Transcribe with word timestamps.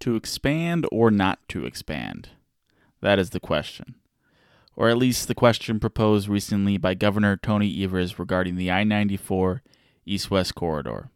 to 0.00 0.16
expand 0.16 0.86
or 0.90 1.10
not 1.10 1.38
to 1.48 1.64
expand? 1.64 2.30
That 3.00 3.18
is 3.18 3.30
the 3.30 3.40
question. 3.40 3.94
Or 4.76 4.88
at 4.88 4.98
least 4.98 5.28
the 5.28 5.34
question 5.34 5.80
proposed 5.80 6.28
recently 6.28 6.76
by 6.76 6.94
Governor 6.94 7.36
Tony 7.36 7.82
Evers 7.82 8.18
regarding 8.18 8.56
the 8.56 8.70
I 8.70 8.84
94 8.84 9.62
East 10.06 10.30
West 10.30 10.54
Corridor. 10.54 11.10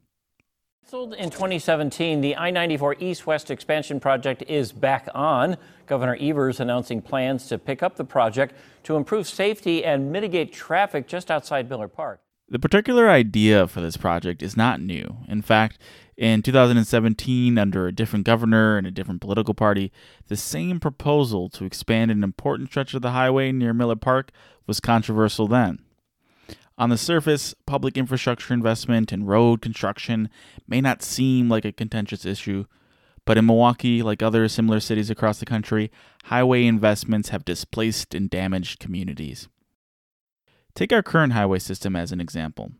In 0.92 1.30
2017, 1.30 2.20
the 2.20 2.36
I 2.36 2.50
94 2.50 2.96
East 3.00 3.26
West 3.26 3.50
expansion 3.50 3.98
project 3.98 4.44
is 4.46 4.70
back 4.70 5.08
on. 5.14 5.56
Governor 5.86 6.16
Evers 6.20 6.60
announcing 6.60 7.02
plans 7.02 7.48
to 7.48 7.58
pick 7.58 7.82
up 7.82 7.96
the 7.96 8.04
project 8.04 8.54
to 8.84 8.96
improve 8.96 9.26
safety 9.26 9.84
and 9.84 10.12
mitigate 10.12 10.52
traffic 10.52 11.08
just 11.08 11.30
outside 11.30 11.68
Miller 11.68 11.88
Park. 11.88 12.20
The 12.48 12.58
particular 12.58 13.08
idea 13.08 13.66
for 13.66 13.80
this 13.80 13.96
project 13.96 14.42
is 14.42 14.56
not 14.56 14.80
new. 14.80 15.16
In 15.28 15.40
fact, 15.40 15.78
in 16.16 16.42
2017, 16.42 17.56
under 17.56 17.86
a 17.86 17.92
different 17.92 18.26
governor 18.26 18.76
and 18.76 18.86
a 18.86 18.90
different 18.90 19.22
political 19.22 19.54
party, 19.54 19.90
the 20.28 20.36
same 20.36 20.78
proposal 20.78 21.48
to 21.50 21.64
expand 21.64 22.10
an 22.10 22.22
important 22.22 22.68
stretch 22.68 22.92
of 22.92 23.02
the 23.02 23.12
highway 23.12 23.50
near 23.50 23.72
Miller 23.72 23.96
Park 23.96 24.30
was 24.66 24.78
controversial 24.78 25.48
then. 25.48 25.78
On 26.76 26.90
the 26.90 26.98
surface, 26.98 27.54
public 27.66 27.96
infrastructure 27.96 28.52
investment 28.52 29.10
and 29.10 29.26
road 29.26 29.62
construction 29.62 30.28
may 30.68 30.80
not 30.80 31.02
seem 31.02 31.48
like 31.48 31.64
a 31.64 31.72
contentious 31.72 32.26
issue, 32.26 32.66
but 33.24 33.38
in 33.38 33.46
Milwaukee, 33.46 34.02
like 34.02 34.22
other 34.22 34.46
similar 34.48 34.80
cities 34.80 35.08
across 35.08 35.38
the 35.38 35.46
country, 35.46 35.90
highway 36.24 36.66
investments 36.66 37.30
have 37.30 37.44
displaced 37.44 38.14
and 38.14 38.28
damaged 38.28 38.80
communities. 38.80 39.48
Take 40.74 40.92
our 40.92 41.04
current 41.04 41.34
highway 41.34 41.60
system 41.60 41.94
as 41.94 42.10
an 42.10 42.20
example. 42.20 42.72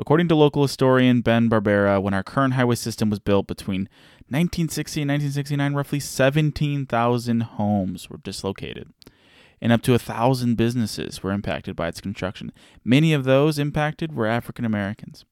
According 0.00 0.26
to 0.28 0.34
local 0.34 0.62
historian 0.62 1.20
Ben 1.20 1.48
Barbera, 1.48 2.02
when 2.02 2.12
our 2.12 2.24
current 2.24 2.54
highway 2.54 2.74
system 2.74 3.08
was 3.08 3.20
built 3.20 3.46
between 3.46 3.82
1960 4.28 5.02
and 5.02 5.10
1969, 5.10 5.74
roughly 5.74 6.00
17,000 6.00 7.40
homes 7.42 8.10
were 8.10 8.18
dislocated, 8.18 8.92
and 9.60 9.72
up 9.72 9.80
to 9.82 9.94
a 9.94 9.98
thousand 9.98 10.56
businesses 10.56 11.22
were 11.22 11.30
impacted 11.30 11.76
by 11.76 11.86
its 11.86 12.00
construction. 12.00 12.50
Many 12.84 13.12
of 13.12 13.22
those 13.22 13.60
impacted 13.60 14.12
were 14.12 14.26
African 14.26 14.64
Americans. 14.64 15.24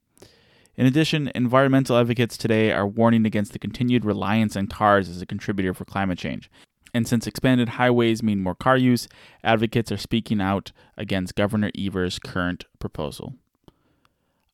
In 0.77 0.87
addition, 0.87 1.33
environmental 1.35 1.97
advocates 1.97 2.37
today 2.37 2.71
are 2.71 2.87
warning 2.87 3.27
against 3.27 3.53
the 3.53 3.59
continued 3.59 4.05
reliance 4.05 4.57
on 4.57 4.69
cars 4.69 5.09
as 5.09 5.21
a 5.21 5.27
contributor 5.27 5.75
for 5.75 5.85
climate 5.85 6.19
change. 6.19 6.49
And 6.95 7.09
since 7.09 7.27
expanded 7.27 7.71
highways 7.71 8.23
mean 8.23 8.41
more 8.41 8.55
car 8.55 8.77
use, 8.77 9.09
advocates 9.43 9.91
are 9.91 9.97
speaking 9.97 10.41
out 10.41 10.71
against 10.97 11.35
Governor 11.35 11.73
Evers' 11.77 12.21
current 12.21 12.67
proposal. 12.79 13.35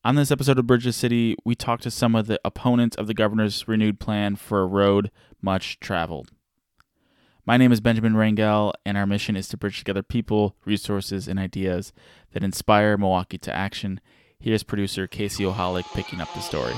On 0.03 0.15
this 0.15 0.31
episode 0.31 0.57
of 0.57 0.65
Bridges 0.65 0.95
City, 0.95 1.35
we 1.45 1.53
talked 1.53 1.83
to 1.83 1.91
some 1.91 2.15
of 2.15 2.25
the 2.25 2.41
opponents 2.43 2.97
of 2.97 3.05
the 3.05 3.13
governor's 3.13 3.67
renewed 3.67 3.99
plan 3.99 4.35
for 4.35 4.63
a 4.63 4.65
road 4.65 5.11
much 5.39 5.79
traveled. 5.79 6.31
My 7.45 7.57
name 7.57 7.71
is 7.71 7.81
Benjamin 7.81 8.13
Rangel, 8.13 8.73
and 8.87 8.97
our 8.97 9.05
mission 9.05 9.35
is 9.35 9.47
to 9.49 9.57
bridge 9.57 9.77
together 9.77 10.01
people, 10.01 10.55
resources, 10.65 11.27
and 11.27 11.37
ideas 11.37 11.93
that 12.31 12.43
inspire 12.43 12.97
Milwaukee 12.97 13.37
to 13.37 13.55
action. 13.55 14.01
Here's 14.39 14.63
producer 14.63 15.05
Casey 15.05 15.43
Ohalik 15.43 15.85
picking 15.93 16.19
up 16.19 16.33
the 16.33 16.39
story. 16.39 16.73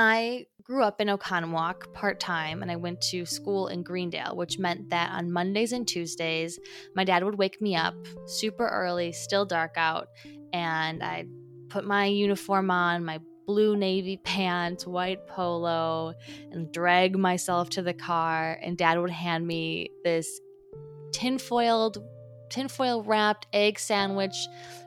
I 0.00 0.46
grew 0.62 0.84
up 0.84 1.00
in 1.00 1.08
Oconomowoc 1.08 1.92
part 1.92 2.20
time 2.20 2.62
and 2.62 2.70
I 2.70 2.76
went 2.76 3.00
to 3.10 3.26
school 3.26 3.66
in 3.66 3.82
Greendale, 3.82 4.36
which 4.36 4.56
meant 4.56 4.90
that 4.90 5.10
on 5.10 5.32
Mondays 5.32 5.72
and 5.72 5.88
Tuesdays, 5.88 6.56
my 6.94 7.02
dad 7.02 7.24
would 7.24 7.36
wake 7.36 7.60
me 7.60 7.74
up 7.74 7.96
super 8.26 8.68
early, 8.68 9.10
still 9.10 9.44
dark 9.44 9.74
out, 9.76 10.06
and 10.52 11.02
I'd 11.02 11.28
put 11.68 11.84
my 11.84 12.04
uniform 12.04 12.70
on, 12.70 13.04
my 13.04 13.18
blue 13.44 13.76
navy 13.76 14.18
pants, 14.18 14.86
white 14.86 15.26
polo, 15.26 16.14
and 16.52 16.70
drag 16.70 17.18
myself 17.18 17.68
to 17.70 17.82
the 17.82 17.94
car. 17.94 18.56
And 18.62 18.78
dad 18.78 19.00
would 19.00 19.10
hand 19.10 19.48
me 19.48 19.90
this 20.04 20.40
tinfoiled 21.10 21.98
tinfoil 22.50 23.02
wrapped 23.02 23.48
egg 23.52 23.80
sandwich 23.80 24.36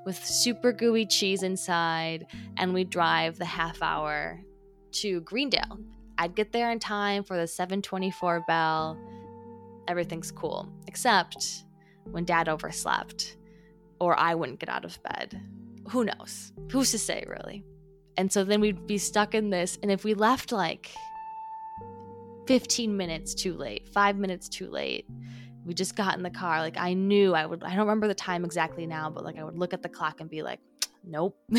with 0.05 0.23
super 0.23 0.71
gooey 0.71 1.05
cheese 1.05 1.43
inside, 1.43 2.27
and 2.55 2.73
we'd 2.73 2.89
drive 2.89 3.37
the 3.37 3.45
half 3.45 3.81
hour 3.81 4.41
to 4.93 5.21
Greendale. 5.21 5.79
I'd 6.17 6.35
get 6.35 6.51
there 6.51 6.71
in 6.71 6.79
time 6.79 7.23
for 7.23 7.37
the 7.37 7.47
724 7.47 8.43
bell. 8.47 8.97
Everything's 9.87 10.31
cool, 10.31 10.69
except 10.87 11.63
when 12.11 12.25
dad 12.25 12.47
overslept 12.47 13.37
or 13.99 14.19
I 14.19 14.35
wouldn't 14.35 14.59
get 14.59 14.69
out 14.69 14.85
of 14.85 15.01
bed. 15.03 15.41
Who 15.89 16.03
knows? 16.03 16.53
Who's 16.71 16.91
to 16.91 16.99
say, 16.99 17.23
really? 17.27 17.63
And 18.17 18.31
so 18.31 18.43
then 18.43 18.61
we'd 18.61 18.87
be 18.87 18.97
stuck 18.97 19.33
in 19.33 19.49
this, 19.49 19.79
and 19.81 19.91
if 19.91 20.03
we 20.03 20.13
left 20.13 20.51
like 20.51 20.91
15 22.47 22.95
minutes 22.95 23.33
too 23.33 23.53
late, 23.53 23.89
five 23.89 24.17
minutes 24.17 24.49
too 24.49 24.69
late, 24.69 25.05
we 25.65 25.73
just 25.73 25.95
got 25.95 26.17
in 26.17 26.23
the 26.23 26.29
car 26.29 26.59
like 26.59 26.77
i 26.77 26.93
knew 26.93 27.33
i 27.33 27.45
would 27.45 27.63
i 27.63 27.69
don't 27.69 27.79
remember 27.79 28.07
the 28.07 28.15
time 28.15 28.43
exactly 28.43 28.85
now 28.85 29.09
but 29.09 29.23
like 29.23 29.37
i 29.37 29.43
would 29.43 29.57
look 29.57 29.73
at 29.73 29.81
the 29.81 29.89
clock 29.89 30.19
and 30.19 30.29
be 30.29 30.41
like 30.41 30.59
nope 31.03 31.37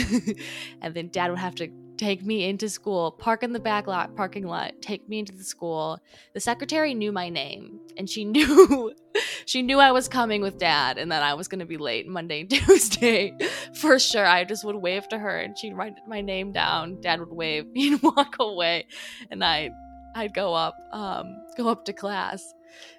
and 0.83 0.95
then 0.95 1.09
dad 1.09 1.31
would 1.31 1.39
have 1.39 1.55
to 1.55 1.69
take 2.03 2.25
me 2.25 2.49
into 2.49 2.69
school 2.69 3.13
park 3.13 3.45
in 3.45 3.53
the 3.53 3.61
back 3.61 3.87
lot 3.87 4.17
parking 4.17 4.45
lot 4.45 4.73
take 4.83 5.09
me 5.09 5.21
into 5.21 5.33
the 5.33 5.45
school. 5.45 6.01
The 6.35 6.41
secretary 6.41 6.95
knew 6.95 7.13
my 7.13 7.29
name 7.29 7.79
and 7.97 8.11
she 8.11 8.25
knew 8.35 8.93
she 9.47 9.63
knew 9.63 9.79
i 9.79 9.93
was 9.93 10.09
coming 10.09 10.43
with 10.43 10.59
dad 10.59 10.99
and 10.99 11.13
that 11.13 11.23
i 11.23 11.35
was 11.35 11.47
going 11.47 11.61
to 11.61 11.67
be 11.67 11.77
late 11.77 12.09
monday 12.09 12.41
and 12.41 12.51
tuesday 12.51 13.33
for 13.75 14.01
sure. 14.01 14.27
I 14.27 14.43
just 14.43 14.65
would 14.65 14.75
wave 14.75 15.07
to 15.11 15.19
her 15.19 15.39
and 15.39 15.57
she'd 15.57 15.75
write 15.75 15.95
my 16.09 16.21
name 16.21 16.51
down. 16.51 17.01
Dad 17.01 17.21
would 17.21 17.31
wave 17.31 17.67
he'd 17.75 18.03
walk 18.03 18.37
away 18.41 18.87
and 19.31 19.45
i 19.45 19.71
i'd 20.17 20.35
go 20.35 20.55
up 20.55 20.75
um 20.91 21.37
go 21.57 21.69
up 21.69 21.85
to 21.85 21.93
class. 21.93 22.43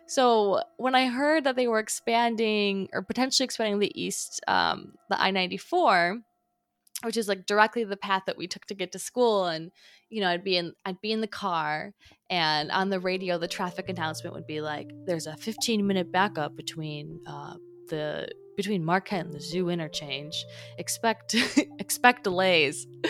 So 0.07 0.61
when 0.77 0.95
I 0.95 1.07
heard 1.07 1.43
that 1.43 1.55
they 1.57 1.67
were 1.67 1.79
expanding 1.79 2.87
or 2.93 3.01
potentially 3.01 3.45
expanding 3.45 3.79
the 3.79 3.91
east, 3.99 4.41
um, 4.47 4.93
the 5.09 5.19
I 5.19 5.31
ninety 5.31 5.57
four, 5.57 6.19
which 7.03 7.17
is 7.17 7.27
like 7.27 7.45
directly 7.45 7.83
the 7.83 7.97
path 7.97 8.23
that 8.25 8.37
we 8.37 8.47
took 8.47 8.65
to 8.65 8.75
get 8.75 8.91
to 8.93 8.99
school, 8.99 9.45
and 9.45 9.71
you 10.09 10.21
know 10.21 10.29
I'd 10.29 10.43
be 10.43 10.57
in 10.57 10.73
I'd 10.85 11.01
be 11.01 11.11
in 11.11 11.21
the 11.21 11.27
car, 11.27 11.93
and 12.29 12.71
on 12.71 12.89
the 12.89 12.99
radio 12.99 13.37
the 13.37 13.47
traffic 13.47 13.89
announcement 13.89 14.35
would 14.35 14.47
be 14.47 14.61
like, 14.61 14.89
"There's 15.05 15.27
a 15.27 15.37
15 15.37 15.85
minute 15.85 16.11
backup 16.11 16.55
between 16.55 17.19
uh, 17.27 17.55
the 17.89 18.29
between 18.55 18.85
Marquette 18.85 19.25
and 19.25 19.33
the 19.33 19.41
Zoo 19.41 19.69
interchange. 19.69 20.45
Expect 20.77 21.35
expect 21.79 22.23
delays." 22.23 22.87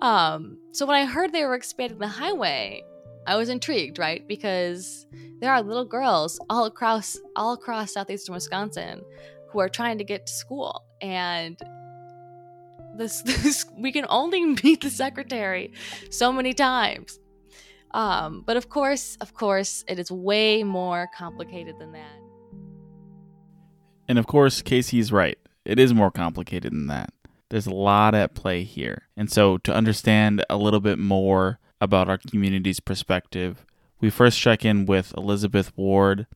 Um, 0.00 0.56
so 0.72 0.86
when 0.86 0.96
I 0.96 1.04
heard 1.04 1.30
they 1.30 1.44
were 1.44 1.54
expanding 1.54 1.98
the 1.98 2.08
highway, 2.08 2.82
I 3.26 3.36
was 3.36 3.48
intrigued, 3.48 3.98
right? 3.98 4.26
Because 4.26 5.06
there 5.40 5.52
are 5.52 5.62
little 5.62 5.84
girls 5.84 6.40
all 6.48 6.64
across 6.64 7.18
all 7.36 7.52
across 7.52 7.92
southeastern 7.92 8.34
Wisconsin 8.34 9.02
who 9.50 9.58
are 9.58 9.68
trying 9.68 9.98
to 9.98 10.04
get 10.04 10.26
to 10.26 10.32
school 10.32 10.84
and 11.02 11.58
this, 12.96 13.22
this 13.26 13.66
we 13.76 13.92
can 13.92 14.06
only 14.08 14.44
meet 14.64 14.82
the 14.82 14.90
secretary 14.90 15.72
so 16.10 16.32
many 16.32 16.54
times. 16.54 17.18
Um, 17.92 18.42
but 18.46 18.56
of 18.56 18.68
course, 18.68 19.16
of 19.20 19.34
course, 19.34 19.84
it 19.88 19.98
is 19.98 20.10
way 20.10 20.62
more 20.62 21.08
complicated 21.16 21.78
than 21.78 21.92
that. 21.92 22.20
And 24.08 24.18
of 24.18 24.26
course, 24.26 24.62
Casey's 24.62 25.12
right. 25.12 25.38
It 25.64 25.78
is 25.78 25.92
more 25.92 26.10
complicated 26.10 26.72
than 26.72 26.86
that. 26.86 27.12
There's 27.48 27.66
a 27.66 27.74
lot 27.74 28.14
at 28.14 28.34
play 28.34 28.62
here. 28.62 29.08
And 29.16 29.30
so, 29.30 29.58
to 29.58 29.74
understand 29.74 30.44
a 30.48 30.56
little 30.56 30.80
bit 30.80 30.98
more 30.98 31.58
about 31.80 32.08
our 32.08 32.18
community's 32.18 32.80
perspective. 32.80 33.64
We 34.00 34.10
first 34.10 34.38
check 34.38 34.64
in 34.64 34.86
with 34.86 35.14
Elizabeth 35.16 35.72
Ward 35.76 36.26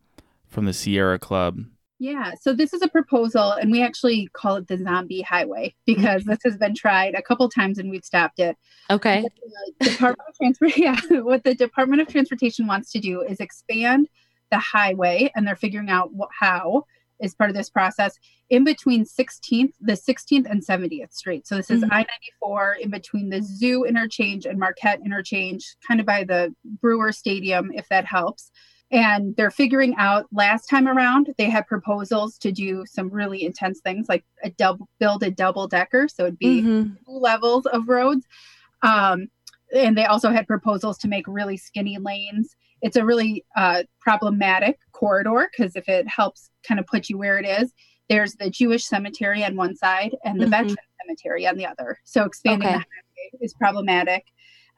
from 0.47 0.65
the 0.65 0.73
Sierra 0.73 1.19
Club. 1.19 1.65
Yeah, 2.01 2.33
so 2.41 2.53
this 2.53 2.73
is 2.73 2.83
a 2.83 2.89
proposal, 2.89 3.53
and 3.53 3.71
we 3.71 3.83
actually 3.83 4.29
call 4.33 4.57
it 4.57 4.67
the 4.67 4.79
zombie 4.79 5.23
highway 5.23 5.75
because 5.87 6.25
this 6.25 6.41
has 6.45 6.57
been 6.57 6.75
tried 6.75 7.15
a 7.15 7.23
couple 7.23 7.49
times 7.49 7.79
and 7.79 7.91
we've 7.91 8.05
stopped 8.05 8.41
it. 8.41 8.57
Okay. 8.91 9.25
Department 9.81 10.29
of 10.29 10.37
Transport, 10.37 10.77
yeah, 10.77 11.01
what 11.23 11.45
the 11.45 11.55
Department 11.55 12.03
of 12.03 12.09
Transportation 12.09 12.67
wants 12.67 12.91
to 12.93 13.01
do 13.01 13.23
is 13.23 13.41
expand 13.41 14.09
the 14.51 14.59
highway, 14.59 15.31
and 15.35 15.47
they're 15.47 15.57
figuring 15.57 15.91
out 15.91 16.11
how 16.39 16.85
is 17.21 17.35
part 17.35 17.49
of 17.49 17.57
this 17.57 17.71
process 17.71 18.19
in 18.51 18.65
between 18.65 19.05
16th, 19.05 19.73
the 19.81 19.93
16th 19.93 20.51
and 20.51 20.65
70th 20.65 21.15
Street. 21.15 21.47
So 21.47 21.57
this 21.57 21.71
is 21.71 21.83
mm-hmm. 21.83 21.93
I 21.93 22.05
94 22.43 22.79
in 22.83 22.91
between 22.91 23.31
the 23.31 23.43
Zoo 23.43 23.85
interchange 23.85 24.47
and 24.47 24.59
Marquette 24.59 25.01
interchange, 25.05 25.77
kind 25.87 26.01
of 26.01 26.07
by 26.07 26.25
the 26.25 26.55
Brewer 26.65 27.13
Stadium, 27.13 27.73
if 27.73 27.89
that 27.89 28.05
helps. 28.05 28.51
And 28.95 29.35
they're 29.37 29.51
figuring 29.51 29.95
out 29.99 30.27
last 30.33 30.67
time 30.67 30.89
around, 30.89 31.35
they 31.37 31.51
had 31.51 31.67
proposals 31.67 32.39
to 32.39 32.53
do 32.53 32.85
some 32.87 33.11
really 33.11 33.45
intense 33.45 33.81
things 33.81 34.09
like 34.09 34.25
a 34.43 34.51
double 34.51 34.89
build 34.99 35.23
a 35.23 35.31
double 35.31 35.67
decker. 35.67 36.09
So 36.09 36.25
it'd 36.25 36.39
be 36.39 36.63
mm-hmm. 36.63 36.95
two 37.05 37.19
levels 37.19 37.67
of 37.67 37.89
roads. 37.89 38.25
Um, 38.83 39.29
and 39.75 39.99
they 39.99 40.05
also 40.07 40.31
had 40.31 40.47
proposals 40.47 40.99
to 40.99 41.09
make 41.09 41.27
really 41.27 41.57
skinny 41.57 41.99
lanes 41.99 42.55
it's 42.85 42.97
a 42.97 43.05
really 43.05 43.45
uh, 43.57 43.83
problematic 43.99 44.79
corridor 44.93 45.49
because 45.51 45.75
if 45.75 45.89
it 45.89 46.07
helps 46.07 46.51
kind 46.69 46.79
of 46.79 46.87
put 46.87 47.09
you 47.09 47.17
where 47.17 47.39
it 47.39 47.47
is, 47.47 47.73
there's 48.11 48.35
the 48.35 48.51
Jewish 48.51 48.85
cemetery 48.85 49.43
on 49.43 49.57
one 49.57 49.75
side 49.75 50.15
and 50.23 50.39
the 50.39 50.45
mm-hmm. 50.45 50.51
veteran 50.51 50.77
cemetery 51.03 51.47
on 51.47 51.57
the 51.57 51.67
other. 51.67 51.99
So 52.05 52.25
expanding 52.25 52.69
okay. 52.69 52.77
the 52.77 52.81
highway 52.81 53.41
is 53.41 53.55
problematic. 53.55 54.27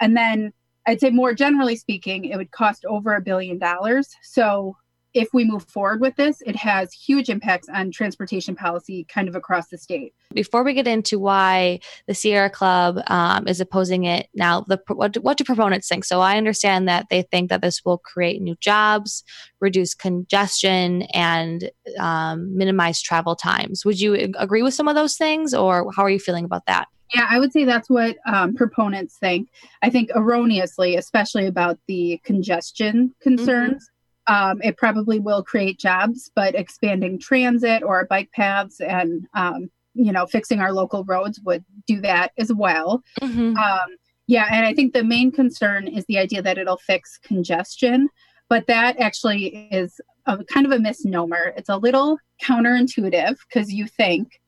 And 0.01 0.17
then 0.17 0.53
I'd 0.87 1.01
say 1.01 1.11
more 1.11 1.35
generally 1.35 1.77
speaking, 1.77 2.25
it 2.27 2.37
would 2.37 2.51
cost 2.53 2.85
over 2.85 3.15
a 3.15 3.21
billion 3.21 3.59
dollars. 3.59 4.15
So 4.23 4.77
if 5.15 5.33
we 5.33 5.47
move 5.47 5.65
forward 5.65 6.03
with 6.03 6.15
this, 6.17 6.43
it 6.45 6.55
has 6.57 6.93
huge 6.93 7.31
impacts 7.31 7.71
on 7.71 7.91
transportation 7.91 8.55
policy 8.55 9.07
kind 9.09 9.29
of 9.29 9.35
across 9.35 9.69
the 9.69 9.79
state. 9.79 10.13
Before 10.35 10.63
we 10.63 10.75
get 10.75 10.87
into 10.87 11.19
why 11.19 11.81
the 12.07 12.15
Sierra 12.15 12.51
Club 12.51 13.01
um, 13.07 13.49
is 13.49 13.59
opposing 13.59 14.05
it 14.05 14.29
now, 14.35 14.61
the, 14.69 14.79
what, 14.89 15.17
what 15.17 15.39
do 15.39 15.45
proponents 15.45 15.89
think? 15.89 16.05
So 16.05 16.21
I 16.21 16.37
understand 16.37 16.87
that 16.89 17.07
they 17.09 17.23
think 17.23 17.49
that 17.49 17.63
this 17.63 17.83
will 17.83 17.97
create 17.97 18.43
new 18.43 18.57
jobs, 18.61 19.25
reduce 19.59 19.95
congestion, 19.95 21.03
and 21.15 21.71
um, 21.99 22.55
minimize 22.55 23.01
travel 23.01 23.37
times. 23.37 23.87
Would 23.87 23.99
you 23.99 24.33
agree 24.39 24.63
with 24.63 24.75
some 24.75 24.87
of 24.87 24.97
those 24.97 25.17
things, 25.17 25.55
or 25.55 25.91
how 25.97 26.03
are 26.03 26.11
you 26.11 26.21
feeling 26.21 26.45
about 26.45 26.67
that? 26.67 26.89
Yeah, 27.15 27.27
I 27.31 27.39
would 27.39 27.53
say 27.53 27.65
that's 27.65 27.89
what 27.89 28.17
um, 28.27 28.55
proponents 28.55 29.17
think. 29.17 29.49
I 29.83 29.91
think 29.91 30.11
erroneously, 30.15 30.97
especially 30.97 31.47
about 31.47 31.79
the 31.87 32.21
congestion 32.25 33.15
concerns. 33.21 33.85
Mm-hmm 33.85 33.97
um, 34.29 34.61
it 34.63 34.77
probably 34.77 35.19
will 35.19 35.43
create 35.43 35.79
jobs, 35.79 36.31
but 36.35 36.55
expanding 36.55 37.19
transit 37.19 37.83
or 37.83 38.07
bike 38.07 38.31
paths 38.33 38.81
and 38.81 39.27
um, 39.35 39.71
you 39.95 40.13
know 40.13 40.27
fixing 40.27 40.61
our 40.61 40.73
local 40.73 41.05
roads 41.05 41.41
would 41.45 41.65
do 41.87 42.01
that 42.01 42.33
as 42.39 42.53
well. 42.53 43.03
Mm-hmm. 43.21 43.57
Um, 43.57 43.97
yeah, 44.27 44.49
and 44.51 44.67
I 44.67 44.75
think 44.75 44.93
the 44.93 45.05
main 45.05 45.31
concern 45.31 45.87
is 45.87 46.05
the 46.07 46.19
idea 46.19 46.43
that 46.43 46.59
it'll 46.59 46.79
fix 46.79 47.19
congestion, 47.19 48.09
but 48.49 48.67
that 48.67 48.99
actually 48.99 49.69
is 49.71 50.01
a 50.27 50.43
kind 50.45 50.67
of 50.67 50.73
a 50.73 50.81
misnomer. 50.81 51.53
It's 51.57 51.69
a 51.69 51.77
little 51.77 52.19
counterintuitive 52.43 53.37
because 53.49 53.73
you 53.73 53.87
think 53.87 54.41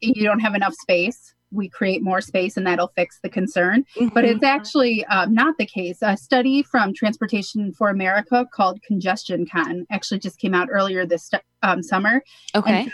you 0.00 0.24
don't 0.24 0.40
have 0.40 0.56
enough 0.56 0.74
space 0.74 1.34
we 1.54 1.68
create 1.68 2.02
more 2.02 2.20
space 2.20 2.56
and 2.56 2.66
that'll 2.66 2.92
fix 2.96 3.18
the 3.22 3.28
concern. 3.28 3.84
Mm-hmm. 3.96 4.08
But 4.08 4.24
it's 4.24 4.42
actually 4.42 5.04
um, 5.06 5.32
not 5.32 5.56
the 5.58 5.66
case. 5.66 5.98
A 6.02 6.16
study 6.16 6.62
from 6.62 6.92
Transportation 6.92 7.72
for 7.72 7.88
America 7.88 8.46
called 8.52 8.82
Congestion 8.82 9.46
Con 9.46 9.86
actually 9.90 10.20
just 10.20 10.38
came 10.38 10.54
out 10.54 10.68
earlier 10.70 11.06
this 11.06 11.30
um, 11.62 11.82
summer. 11.82 12.22
Okay. 12.54 12.88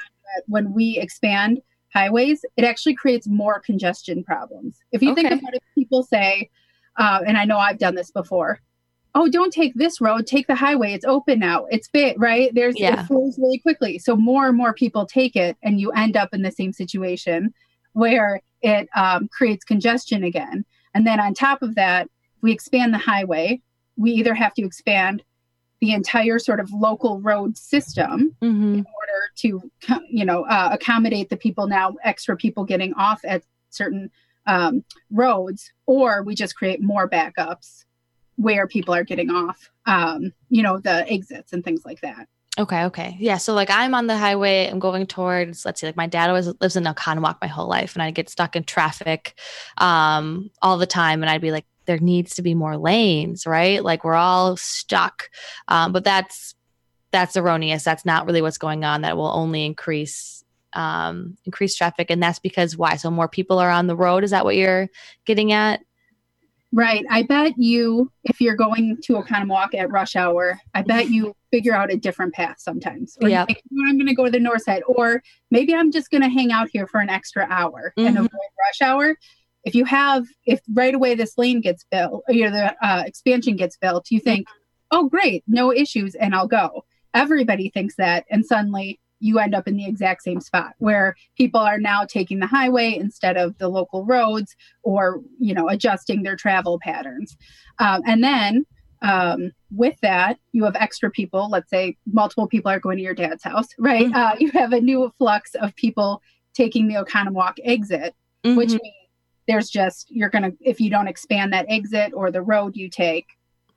when 0.46 0.72
we 0.72 0.98
expand 0.98 1.60
highways, 1.92 2.44
it 2.56 2.64
actually 2.64 2.94
creates 2.94 3.26
more 3.26 3.60
congestion 3.60 4.22
problems. 4.22 4.78
If 4.92 5.02
you 5.02 5.12
okay. 5.12 5.22
think 5.22 5.42
about 5.42 5.54
it, 5.54 5.62
people 5.74 6.02
say, 6.02 6.50
uh, 6.96 7.20
and 7.26 7.36
I 7.36 7.44
know 7.44 7.58
I've 7.58 7.78
done 7.78 7.94
this 7.94 8.10
before. 8.10 8.60
Oh, 9.14 9.28
don't 9.28 9.52
take 9.52 9.74
this 9.74 10.00
road. 10.00 10.26
Take 10.26 10.46
the 10.46 10.54
highway. 10.54 10.92
It's 10.92 11.04
open 11.04 11.40
now. 11.40 11.66
It's 11.70 11.88
big, 11.88 12.20
right? 12.20 12.54
There's 12.54 12.78
yeah. 12.78 13.02
it 13.02 13.06
flows 13.06 13.38
really 13.38 13.58
quickly. 13.58 13.98
So 13.98 14.14
more 14.14 14.46
and 14.46 14.56
more 14.56 14.72
people 14.72 15.04
take 15.04 15.34
it, 15.34 15.56
and 15.64 15.80
you 15.80 15.90
end 15.90 16.16
up 16.16 16.32
in 16.32 16.42
the 16.42 16.52
same 16.52 16.72
situation 16.72 17.52
where 17.92 18.40
it 18.62 18.88
um, 18.96 19.28
creates 19.28 19.64
congestion 19.64 20.24
again. 20.24 20.64
And 20.94 21.06
then 21.06 21.20
on 21.20 21.34
top 21.34 21.62
of 21.62 21.74
that, 21.76 22.08
we 22.42 22.52
expand 22.52 22.92
the 22.92 22.98
highway. 22.98 23.60
We 23.96 24.12
either 24.12 24.34
have 24.34 24.54
to 24.54 24.62
expand 24.62 25.22
the 25.80 25.92
entire 25.92 26.38
sort 26.38 26.60
of 26.60 26.70
local 26.72 27.20
road 27.20 27.56
system 27.56 28.36
mm-hmm. 28.42 28.74
in 28.74 28.86
order 28.86 29.30
to, 29.36 29.70
you 30.10 30.24
know, 30.24 30.44
uh, 30.44 30.70
accommodate 30.72 31.30
the 31.30 31.36
people 31.36 31.66
now, 31.66 31.94
extra 32.04 32.36
people 32.36 32.64
getting 32.64 32.92
off 32.94 33.20
at 33.24 33.42
certain 33.70 34.10
um, 34.46 34.84
roads, 35.10 35.72
or 35.86 36.22
we 36.22 36.34
just 36.34 36.56
create 36.56 36.82
more 36.82 37.08
backups 37.08 37.84
where 38.36 38.66
people 38.66 38.94
are 38.94 39.04
getting 39.04 39.30
off, 39.30 39.70
um, 39.86 40.32
you 40.48 40.62
know, 40.62 40.78
the 40.78 41.10
exits 41.10 41.52
and 41.52 41.64
things 41.64 41.84
like 41.84 42.00
that. 42.00 42.26
Okay, 42.58 42.84
okay. 42.84 43.16
Yeah. 43.20 43.38
So 43.38 43.54
like 43.54 43.70
I'm 43.70 43.94
on 43.94 44.06
the 44.06 44.16
highway, 44.16 44.66
I'm 44.66 44.80
going 44.80 45.06
towards, 45.06 45.64
let's 45.64 45.80
see, 45.80 45.86
like 45.86 45.96
my 45.96 46.08
dad 46.08 46.28
always 46.28 46.48
lives 46.60 46.76
in 46.76 46.84
Oconomowoc 46.84 47.36
my 47.40 47.46
whole 47.46 47.68
life 47.68 47.94
and 47.94 48.02
I 48.02 48.10
get 48.10 48.28
stuck 48.28 48.56
in 48.56 48.64
traffic 48.64 49.38
um 49.78 50.50
all 50.60 50.76
the 50.76 50.86
time 50.86 51.22
and 51.22 51.30
I'd 51.30 51.40
be 51.40 51.52
like, 51.52 51.64
there 51.86 51.98
needs 51.98 52.34
to 52.34 52.42
be 52.42 52.54
more 52.54 52.76
lanes, 52.76 53.46
right? 53.46 53.82
Like 53.82 54.04
we're 54.04 54.14
all 54.14 54.56
stuck. 54.56 55.30
Um, 55.68 55.92
but 55.92 56.04
that's 56.04 56.54
that's 57.12 57.36
erroneous. 57.36 57.84
That's 57.84 58.04
not 58.04 58.26
really 58.26 58.42
what's 58.42 58.58
going 58.58 58.84
on. 58.84 59.02
That 59.02 59.16
will 59.16 59.30
only 59.32 59.64
increase 59.64 60.44
um 60.72 61.36
increase 61.44 61.76
traffic. 61.76 62.10
And 62.10 62.22
that's 62.22 62.38
because 62.40 62.76
why? 62.76 62.96
So 62.96 63.10
more 63.10 63.28
people 63.28 63.58
are 63.58 63.70
on 63.70 63.86
the 63.86 63.96
road. 63.96 64.24
Is 64.24 64.32
that 64.32 64.44
what 64.44 64.56
you're 64.56 64.88
getting 65.24 65.52
at? 65.52 65.80
Right. 66.72 67.04
I 67.10 67.24
bet 67.24 67.54
you, 67.56 68.12
if 68.24 68.40
you're 68.40 68.54
going 68.54 68.98
to 69.02 69.14
Oconomowoc 69.14 69.74
at 69.74 69.90
rush 69.90 70.14
hour, 70.14 70.60
I 70.72 70.82
bet 70.82 71.10
you 71.10 71.34
figure 71.50 71.74
out 71.74 71.92
a 71.92 71.96
different 71.96 72.32
path 72.32 72.56
sometimes. 72.60 73.18
Or 73.20 73.28
yeah. 73.28 73.44
Think, 73.44 73.60
I'm 73.88 73.96
going 73.96 74.06
to 74.06 74.14
go 74.14 74.24
to 74.26 74.30
the 74.30 74.38
north 74.38 74.62
side, 74.62 74.82
or 74.86 75.20
maybe 75.50 75.74
I'm 75.74 75.90
just 75.90 76.10
going 76.10 76.22
to 76.22 76.28
hang 76.28 76.52
out 76.52 76.68
here 76.72 76.86
for 76.86 77.00
an 77.00 77.10
extra 77.10 77.46
hour 77.50 77.92
mm-hmm. 77.98 78.06
and 78.06 78.18
avoid 78.18 78.30
rush 78.30 78.88
hour. 78.88 79.16
If 79.64 79.74
you 79.74 79.84
have, 79.84 80.26
if 80.46 80.60
right 80.72 80.94
away 80.94 81.16
this 81.16 81.36
lane 81.36 81.60
gets 81.60 81.84
built, 81.90 82.22
or 82.28 82.34
you 82.34 82.44
know, 82.44 82.52
the 82.52 82.86
uh, 82.86 83.02
expansion 83.04 83.56
gets 83.56 83.76
built, 83.76 84.06
you 84.10 84.20
think, 84.20 84.46
oh, 84.92 85.08
great, 85.08 85.42
no 85.48 85.72
issues, 85.72 86.14
and 86.14 86.34
I'll 86.34 86.48
go. 86.48 86.84
Everybody 87.14 87.68
thinks 87.68 87.96
that, 87.96 88.24
and 88.30 88.46
suddenly 88.46 89.00
you 89.20 89.38
end 89.38 89.54
up 89.54 89.68
in 89.68 89.76
the 89.76 89.86
exact 89.86 90.22
same 90.22 90.40
spot 90.40 90.72
where 90.78 91.14
people 91.36 91.60
are 91.60 91.78
now 91.78 92.04
taking 92.04 92.40
the 92.40 92.46
highway 92.46 92.96
instead 92.96 93.36
of 93.36 93.56
the 93.58 93.68
local 93.68 94.04
roads 94.04 94.56
or 94.82 95.20
you 95.38 95.54
know 95.54 95.68
adjusting 95.68 96.22
their 96.22 96.36
travel 96.36 96.78
patterns 96.80 97.36
um, 97.78 98.02
and 98.06 98.24
then 98.24 98.66
um, 99.02 99.52
with 99.70 99.98
that 100.00 100.38
you 100.52 100.64
have 100.64 100.76
extra 100.76 101.10
people 101.10 101.48
let's 101.50 101.70
say 101.70 101.96
multiple 102.12 102.48
people 102.48 102.70
are 102.70 102.80
going 102.80 102.96
to 102.96 103.02
your 103.02 103.14
dad's 103.14 103.44
house 103.44 103.68
right 103.78 104.06
mm-hmm. 104.06 104.16
uh, 104.16 104.34
you 104.38 104.50
have 104.50 104.72
a 104.72 104.80
new 104.80 105.12
flux 105.18 105.54
of 105.54 105.74
people 105.76 106.22
taking 106.54 106.88
the 106.88 106.94
oconomowoc 106.94 107.54
exit 107.62 108.14
mm-hmm. 108.44 108.56
which 108.56 108.70
means 108.70 108.94
there's 109.46 109.70
just 109.70 110.10
you're 110.10 110.28
gonna 110.28 110.52
if 110.60 110.80
you 110.80 110.90
don't 110.90 111.08
expand 111.08 111.52
that 111.52 111.66
exit 111.68 112.12
or 112.14 112.30
the 112.30 112.42
road 112.42 112.76
you 112.76 112.88
take 112.88 113.26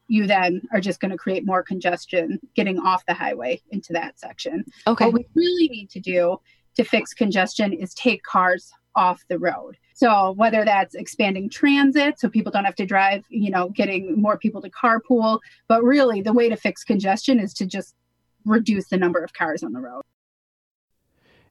you 0.08 0.28
then 0.28 0.62
are 0.72 0.82
just 0.82 1.00
going 1.00 1.12
to 1.12 1.18
create 1.18 1.46
more 1.46 1.64
congestion 1.64 2.40
getting 2.56 2.80
off 2.80 3.06
the 3.06 3.14
highway 3.14 3.62
into 3.72 3.94
that 3.94 4.20
section. 4.20 4.66
Okay. 4.86 5.06
What 5.06 5.14
we 5.14 5.28
really 5.34 5.70
need 5.70 5.90
to 5.92 6.00
do 6.00 6.38
to 6.76 6.84
fix 6.84 7.14
congestion 7.14 7.74
is 7.74 7.94
take 7.94 8.24
cars 8.24 8.72
off 8.96 9.24
the 9.28 9.40
road. 9.40 9.78
So 9.96 10.32
whether 10.32 10.66
that's 10.66 10.96
expanding 10.96 11.50
transit 11.50 12.20
so 12.20 12.30
people 12.30 12.52
don't 12.52 12.66
have 12.66 12.76
to 12.76 12.86
drive, 12.86 13.24
you 13.30 13.50
know, 13.50 13.70
getting 13.70 14.22
more 14.22 14.38
people 14.38 14.62
to 14.62 14.70
carpool, 14.70 15.40
but 15.68 15.84
really 15.84 16.22
the 16.22 16.34
way 16.34 16.50
to 16.50 16.56
fix 16.56 16.84
congestion 16.84 17.40
is 17.40 17.54
to 17.56 17.66
just 17.66 17.96
reduce 18.46 18.90
the 18.90 18.98
number 18.98 19.24
of 19.24 19.34
cars 19.34 19.64
on 19.64 19.74
the 19.74 19.80
road. 19.80 20.02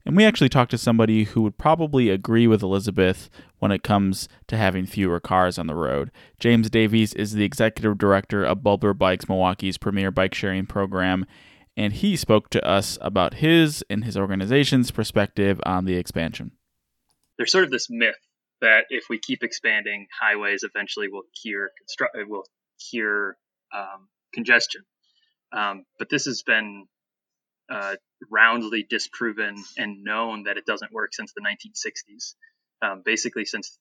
And 0.04 0.16
we 0.16 0.24
actually 0.24 0.48
talked 0.48 0.72
to 0.72 0.78
somebody 0.78 1.24
who 1.24 1.42
would 1.42 1.58
probably 1.58 2.10
agree 2.10 2.46
with 2.46 2.62
Elizabeth 2.62 3.30
when 3.58 3.70
it 3.70 3.84
comes 3.84 4.28
to 4.48 4.56
having 4.56 4.84
fewer 4.84 5.20
cars 5.20 5.58
on 5.58 5.68
the 5.68 5.74
road. 5.74 6.10
James 6.40 6.68
Davies 6.68 7.14
is 7.14 7.32
the 7.32 7.44
executive 7.44 7.98
director 7.98 8.44
of 8.44 8.58
Bublr 8.58 8.98
Bikes, 8.98 9.28
Milwaukee's 9.28 9.78
premier 9.78 10.10
bike 10.10 10.34
sharing 10.34 10.66
program, 10.66 11.24
and 11.76 11.92
he 11.92 12.16
spoke 12.16 12.50
to 12.50 12.66
us 12.66 12.98
about 13.00 13.34
his 13.34 13.84
and 13.88 14.04
his 14.04 14.16
organization's 14.16 14.90
perspective 14.90 15.60
on 15.64 15.84
the 15.84 15.94
expansion. 15.94 16.52
There's 17.38 17.52
sort 17.52 17.64
of 17.64 17.70
this 17.70 17.88
myth 17.88 18.18
that 18.60 18.84
if 18.90 19.04
we 19.08 19.18
keep 19.18 19.42
expanding, 19.42 20.06
highways 20.20 20.62
eventually 20.64 21.08
we'll 21.10 21.22
cure 21.40 21.70
constru- 21.80 22.28
will 22.28 22.44
cure 22.90 23.36
um, 23.72 24.08
congestion. 24.34 24.82
Um, 25.52 25.84
but 25.98 26.08
this 26.08 26.24
has 26.24 26.42
been 26.42 26.86
uh, 27.72 27.96
roundly 28.30 28.86
disproven 28.88 29.56
and 29.78 30.04
known 30.04 30.44
that 30.44 30.56
it 30.56 30.66
doesn't 30.66 30.92
work 30.92 31.14
since 31.14 31.32
the 31.32 31.40
1960s. 31.40 32.34
Um, 32.82 33.02
basically, 33.04 33.44
since 33.44 33.78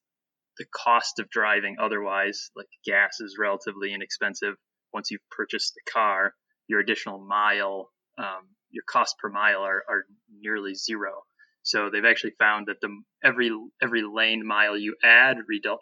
the 0.58 0.64
cost 0.74 1.18
of 1.18 1.28
driving 1.28 1.76
otherwise, 1.80 2.50
like 2.56 2.68
gas, 2.84 3.20
is 3.20 3.36
relatively 3.38 3.92
inexpensive. 3.92 4.54
Once 4.92 5.10
you've 5.10 5.28
purchased 5.30 5.74
the 5.74 5.90
car, 5.92 6.34
your 6.68 6.80
additional 6.80 7.18
mile, 7.18 7.90
um, 8.18 8.48
your 8.70 8.84
cost 8.88 9.16
per 9.18 9.28
mile 9.28 9.60
are, 9.60 9.82
are 9.88 10.04
nearly 10.40 10.74
zero. 10.74 11.22
So 11.62 11.90
they've 11.90 12.04
actually 12.04 12.34
found 12.38 12.66
that 12.66 12.80
the 12.80 12.88
every 13.22 13.50
every 13.80 14.02
lane 14.02 14.44
mile 14.44 14.76
you 14.76 14.96
add 15.04 15.36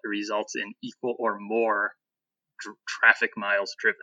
results 0.04 0.54
in 0.54 0.74
equal 0.82 1.16
or 1.18 1.38
more 1.40 1.92
traffic 2.86 3.30
miles 3.36 3.74
driven. 3.78 4.00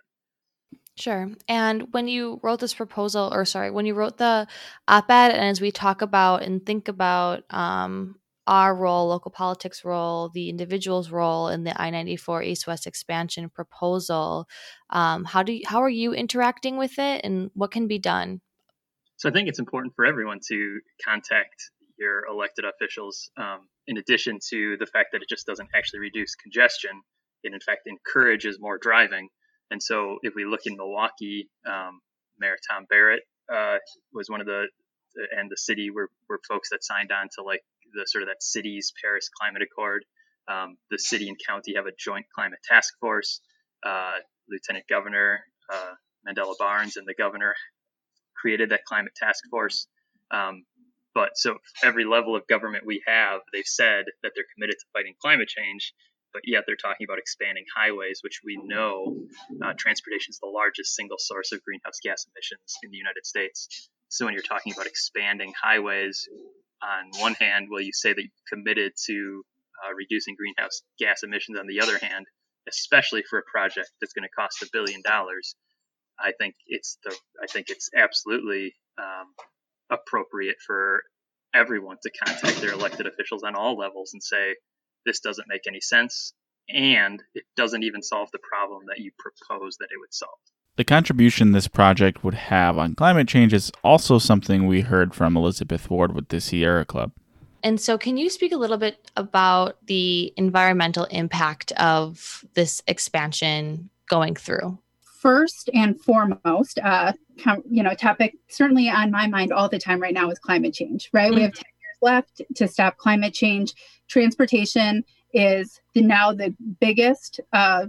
Sure. 0.97 1.29
And 1.47 1.93
when 1.93 2.07
you 2.07 2.39
wrote 2.41 2.59
this 2.59 2.73
proposal, 2.73 3.29
or 3.31 3.45
sorry, 3.45 3.69
when 3.69 3.85
you 3.85 3.93
wrote 3.93 4.17
the 4.17 4.47
op 4.87 5.11
ed, 5.11 5.31
and 5.31 5.45
as 5.45 5.61
we 5.61 5.71
talk 5.71 6.01
about 6.01 6.41
and 6.41 6.65
think 6.65 6.87
about 6.87 7.43
um, 7.51 8.15
our 8.47 8.73
role, 8.75 9.07
local 9.09 9.29
politics 9.29 9.85
role, 9.85 10.29
the 10.29 10.49
individual's 10.49 11.11
role 11.11 11.49
in 11.49 11.63
the 11.63 11.79
I 11.79 11.91
94 11.91 12.41
East 12.41 12.65
West 12.65 12.87
expansion 12.87 13.47
proposal, 13.49 14.47
um, 14.89 15.23
how, 15.23 15.43
do 15.43 15.53
you, 15.53 15.61
how 15.67 15.83
are 15.83 15.89
you 15.89 16.13
interacting 16.13 16.77
with 16.77 16.97
it 16.97 17.21
and 17.23 17.51
what 17.53 17.69
can 17.69 17.87
be 17.87 17.99
done? 17.99 18.41
So 19.17 19.29
I 19.29 19.31
think 19.31 19.49
it's 19.49 19.59
important 19.59 19.93
for 19.95 20.03
everyone 20.03 20.39
to 20.49 20.79
contact 21.05 21.71
your 21.99 22.25
elected 22.25 22.65
officials, 22.65 23.29
um, 23.37 23.67
in 23.87 23.97
addition 23.97 24.39
to 24.49 24.77
the 24.79 24.85
fact 24.87 25.09
that 25.11 25.21
it 25.21 25.29
just 25.29 25.45
doesn't 25.45 25.69
actually 25.75 25.99
reduce 25.99 26.33
congestion. 26.33 27.01
It, 27.43 27.53
in 27.53 27.59
fact, 27.59 27.81
encourages 27.85 28.57
more 28.59 28.79
driving 28.79 29.29
And 29.71 29.81
so 29.81 30.17
if 30.23 30.33
we 30.35 30.45
look 30.45 30.61
in 30.65 30.77
Milwaukee, 30.77 31.49
um, 31.65 31.99
Mayor 32.39 32.57
Tom 32.69 32.85
Barrett 32.89 33.23
uh, 33.53 33.77
was 34.13 34.29
one 34.29 34.41
of 34.41 34.47
the, 34.47 34.67
and 35.35 35.49
the 35.49 35.57
city 35.57 35.89
were, 35.89 36.09
were 36.29 36.39
folks 36.47 36.69
that 36.69 36.83
signed 36.83 37.11
on 37.11 37.27
to 37.35 37.43
like 37.43 37.61
the 37.93 38.05
sort 38.05 38.23
of 38.23 38.29
that 38.29 38.41
city's 38.41 38.93
Paris 39.01 39.29
Climate 39.29 39.61
Accord. 39.61 40.05
Um, 40.47 40.77
the 40.89 40.99
city 40.99 41.27
and 41.27 41.37
county 41.45 41.73
have 41.75 41.87
a 41.87 41.91
joint 41.97 42.25
climate 42.33 42.59
task 42.69 42.93
force. 42.99 43.41
Uh, 43.85 44.13
Lieutenant 44.49 44.85
Governor 44.87 45.41
uh, 45.71 45.93
Mandela 46.27 46.57
Barnes 46.57 46.97
and 46.97 47.05
the 47.07 47.13
governor 47.13 47.53
created 48.35 48.69
that 48.69 48.85
climate 48.85 49.13
task 49.15 49.43
force. 49.49 49.87
Um, 50.31 50.63
but 51.13 51.31
so 51.35 51.57
every 51.83 52.05
level 52.05 52.35
of 52.35 52.45
government 52.47 52.85
we 52.85 53.01
have, 53.07 53.41
they've 53.51 53.65
said 53.65 54.05
that 54.21 54.31
they're 54.35 54.45
committed 54.55 54.75
to 54.79 54.85
fighting 54.93 55.15
climate 55.19 55.47
change, 55.47 55.93
but 56.37 56.43
yet 56.45 56.65
they're 56.67 56.75
talking 56.75 57.03
about 57.03 57.17
expanding 57.17 57.65
highways, 57.75 58.19
which 58.21 58.41
we 58.45 58.59
know 58.63 59.17
uh, 59.65 59.73
transportation 59.75 60.29
is 60.29 60.37
the 60.37 60.45
largest 60.45 60.93
single 60.93 61.17
source 61.17 61.51
of 61.51 61.63
greenhouse 61.63 61.97
gas 62.03 62.27
emissions 62.29 62.77
in 62.83 62.91
the 62.91 62.97
United 62.97 63.25
States. 63.25 63.89
So 64.09 64.25
when 64.25 64.35
you're 64.35 64.43
talking 64.43 64.71
about 64.71 64.85
expanding 64.85 65.51
highways, 65.59 66.29
on 66.83 67.19
one 67.19 67.33
hand, 67.33 67.69
will 67.71 67.81
you 67.81 67.91
say 67.91 68.13
that 68.13 68.21
you're 68.21 68.49
committed 68.53 68.91
to 69.07 69.41
uh, 69.83 69.95
reducing 69.95 70.35
greenhouse 70.35 70.83
gas 70.99 71.23
emissions? 71.23 71.57
On 71.57 71.65
the 71.65 71.81
other 71.81 71.97
hand, 71.97 72.27
especially 72.69 73.23
for 73.27 73.39
a 73.39 73.43
project 73.51 73.89
that's 73.99 74.13
going 74.13 74.29
to 74.29 74.35
cost 74.37 74.61
a 74.61 74.69
billion 74.71 75.01
dollars, 75.01 75.55
I 76.19 76.33
think 76.39 76.53
it's 76.67 76.99
the 77.03 77.15
I 77.41 77.47
think 77.47 77.71
it's 77.71 77.89
absolutely 77.97 78.75
um, 78.99 79.33
appropriate 79.89 80.57
for 80.67 81.01
everyone 81.55 81.97
to 82.03 82.11
contact 82.11 82.61
their 82.61 82.73
elected 82.73 83.07
officials 83.07 83.41
on 83.41 83.55
all 83.55 83.75
levels 83.75 84.11
and 84.13 84.21
say 84.21 84.53
this 85.07 85.19
doesn't 85.19 85.47
make 85.47 85.65
any 85.67 85.81
sense 85.81 86.33
and 86.69 87.23
it 87.33 87.45
doesn't 87.55 87.83
even 87.83 88.03
solve 88.03 88.29
the 88.31 88.39
problem 88.39 88.83
that 88.87 88.99
you 88.99 89.11
propose 89.17 89.77
that 89.77 89.87
it 89.91 89.99
would 89.99 90.13
solve. 90.13 90.37
The 90.75 90.83
contribution 90.83 91.53
this 91.53 91.67
project 91.67 92.23
would 92.23 92.35
have 92.35 92.77
on 92.77 92.93
climate 92.93 93.27
change 93.27 93.53
is 93.53 93.71
also 93.83 94.19
something 94.19 94.67
we 94.67 94.81
heard 94.81 95.15
from 95.15 95.35
Elizabeth 95.35 95.89
Ward 95.89 96.13
with 96.13 96.27
the 96.27 96.39
Sierra 96.39 96.85
Club. 96.85 97.11
And 97.63 97.81
so, 97.81 97.97
can 97.97 98.17
you 98.17 98.29
speak 98.29 98.51
a 98.51 98.57
little 98.57 98.77
bit 98.77 99.09
about 99.17 99.77
the 99.87 100.31
environmental 100.37 101.05
impact 101.05 101.71
of 101.73 102.45
this 102.53 102.83
expansion 102.87 103.89
going 104.07 104.35
through? 104.35 104.77
First 105.19 105.69
and 105.73 105.99
foremost, 105.99 106.77
uh, 106.83 107.13
you 107.67 107.81
know, 107.81 107.95
topic 107.95 108.35
certainly 108.47 108.89
on 108.89 109.09
my 109.09 109.25
mind 109.25 109.51
all 109.51 109.67
the 109.67 109.79
time 109.79 109.99
right 109.99 110.13
now 110.13 110.29
is 110.29 110.37
climate 110.37 110.75
change, 110.75 111.09
right? 111.11 111.31
Mm-hmm. 111.31 111.35
We 111.35 111.41
have 111.41 111.53
10 111.53 111.63
years 111.63 111.76
left 112.01 112.41
to 112.55 112.67
stop 112.67 112.97
climate 112.97 113.33
change. 113.33 113.73
Transportation 114.07 115.03
is 115.33 115.79
the, 115.93 116.01
now 116.01 116.31
the 116.31 116.55
biggest 116.79 117.39
uh, 117.53 117.85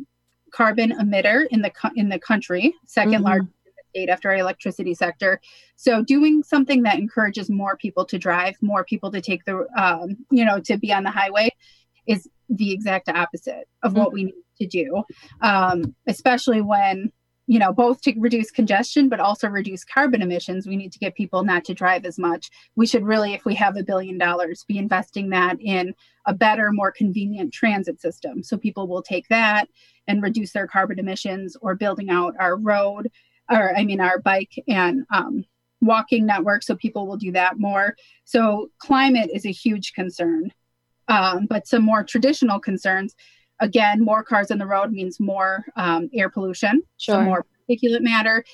carbon 0.50 0.92
emitter 0.92 1.46
in 1.50 1.62
the 1.62 1.72
in 1.94 2.08
the 2.08 2.18
country, 2.18 2.74
2nd 2.86 3.14
mm-hmm. 3.14 3.22
largest 3.24 3.52
state 3.90 4.08
after 4.08 4.30
our 4.30 4.36
electricity 4.36 4.94
sector. 4.94 5.40
So 5.76 6.02
doing 6.02 6.42
something 6.42 6.82
that 6.82 6.98
encourages 6.98 7.50
more 7.50 7.76
people 7.76 8.04
to 8.06 8.18
drive, 8.18 8.56
more 8.60 8.84
people 8.84 9.10
to 9.12 9.20
take 9.20 9.44
the, 9.44 9.66
um, 9.76 10.16
you 10.30 10.44
know, 10.44 10.60
to 10.60 10.76
be 10.76 10.92
on 10.92 11.04
the 11.04 11.10
highway, 11.10 11.50
is 12.06 12.28
the 12.48 12.72
exact 12.72 13.08
opposite 13.08 13.68
of 13.82 13.92
mm-hmm. 13.92 14.00
what 14.00 14.12
we 14.12 14.24
need 14.24 14.34
to 14.60 14.66
do, 14.66 15.02
um, 15.40 15.94
especially 16.06 16.60
when 16.60 17.12
you 17.48 17.58
know, 17.58 17.72
both 17.72 18.02
to 18.02 18.12
reduce 18.18 18.50
congestion, 18.50 19.08
but 19.08 19.20
also 19.20 19.48
reduce 19.48 19.82
carbon 19.82 20.20
emissions, 20.20 20.66
we 20.66 20.76
need 20.76 20.92
to 20.92 20.98
get 20.98 21.14
people 21.14 21.42
not 21.42 21.64
to 21.64 21.72
drive 21.72 22.04
as 22.04 22.18
much. 22.18 22.50
We 22.76 22.86
should 22.86 23.02
really, 23.02 23.32
if 23.32 23.46
we 23.46 23.54
have 23.54 23.74
a 23.78 23.82
billion 23.82 24.18
dollars, 24.18 24.64
be 24.64 24.76
investing 24.76 25.30
that 25.30 25.56
in 25.58 25.94
a 26.26 26.34
better, 26.34 26.70
more 26.72 26.92
convenient 26.92 27.54
transit 27.54 28.02
system. 28.02 28.42
So 28.42 28.58
people 28.58 28.86
will 28.86 29.00
take 29.00 29.26
that 29.28 29.66
and 30.06 30.22
reduce 30.22 30.52
their 30.52 30.66
carbon 30.66 30.98
emissions 30.98 31.56
or 31.62 31.74
building 31.74 32.10
out 32.10 32.34
our 32.38 32.54
road, 32.54 33.10
or 33.50 33.74
I 33.74 33.82
mean, 33.82 34.02
our 34.02 34.20
bike 34.20 34.52
and 34.68 35.06
um, 35.10 35.46
walking 35.80 36.26
network. 36.26 36.62
So 36.62 36.76
people 36.76 37.06
will 37.06 37.16
do 37.16 37.32
that 37.32 37.58
more. 37.58 37.96
So 38.26 38.68
climate 38.78 39.30
is 39.32 39.46
a 39.46 39.52
huge 39.52 39.94
concern. 39.94 40.52
Um, 41.08 41.46
but 41.46 41.66
some 41.66 41.82
more 41.82 42.04
traditional 42.04 42.60
concerns 42.60 43.14
again, 43.60 44.04
more 44.04 44.22
cars 44.22 44.50
on 44.50 44.58
the 44.58 44.66
road 44.66 44.92
means 44.92 45.18
more 45.20 45.64
um, 45.76 46.08
air 46.14 46.28
pollution, 46.28 46.82
sure. 46.96 47.16
so 47.16 47.22
more 47.22 47.46
particulate 47.68 48.02
matter. 48.02 48.44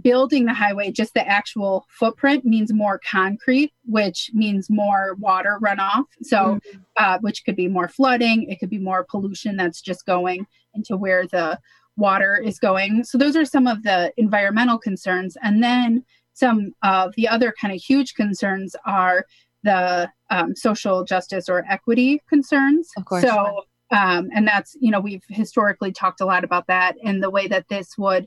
Building 0.00 0.46
the 0.46 0.54
highway, 0.54 0.90
just 0.90 1.12
the 1.12 1.26
actual 1.26 1.84
footprint 1.90 2.46
means 2.46 2.72
more 2.72 2.98
concrete, 2.98 3.72
which 3.84 4.30
means 4.32 4.70
more 4.70 5.16
water 5.18 5.58
runoff. 5.62 6.04
So, 6.22 6.36
mm-hmm. 6.36 6.78
uh, 6.96 7.18
which 7.20 7.44
could 7.44 7.56
be 7.56 7.68
more 7.68 7.88
flooding, 7.88 8.50
it 8.50 8.58
could 8.58 8.70
be 8.70 8.78
more 8.78 9.04
pollution 9.04 9.56
that's 9.56 9.82
just 9.82 10.06
going 10.06 10.46
into 10.74 10.96
where 10.96 11.26
the 11.26 11.58
water 11.98 12.40
is 12.42 12.58
going. 12.58 13.04
So, 13.04 13.18
those 13.18 13.36
are 13.36 13.44
some 13.44 13.66
of 13.66 13.82
the 13.82 14.12
environmental 14.16 14.78
concerns. 14.78 15.36
And 15.42 15.62
then 15.62 16.06
some 16.32 16.72
of 16.82 17.14
the 17.16 17.28
other 17.28 17.52
kind 17.60 17.74
of 17.74 17.80
huge 17.82 18.14
concerns 18.14 18.74
are 18.86 19.26
the 19.62 20.10
um, 20.30 20.56
social 20.56 21.04
justice 21.04 21.50
or 21.50 21.66
equity 21.68 22.22
concerns. 22.30 22.88
Of 22.96 23.04
course. 23.04 23.24
So, 23.24 23.64
um, 23.92 24.30
and 24.34 24.46
that's, 24.46 24.76
you 24.80 24.90
know, 24.90 25.00
we've 25.00 25.24
historically 25.28 25.92
talked 25.92 26.20
a 26.20 26.26
lot 26.26 26.44
about 26.44 26.66
that 26.66 26.96
and 27.04 27.22
the 27.22 27.30
way 27.30 27.46
that 27.46 27.68
this 27.68 27.96
would 27.98 28.26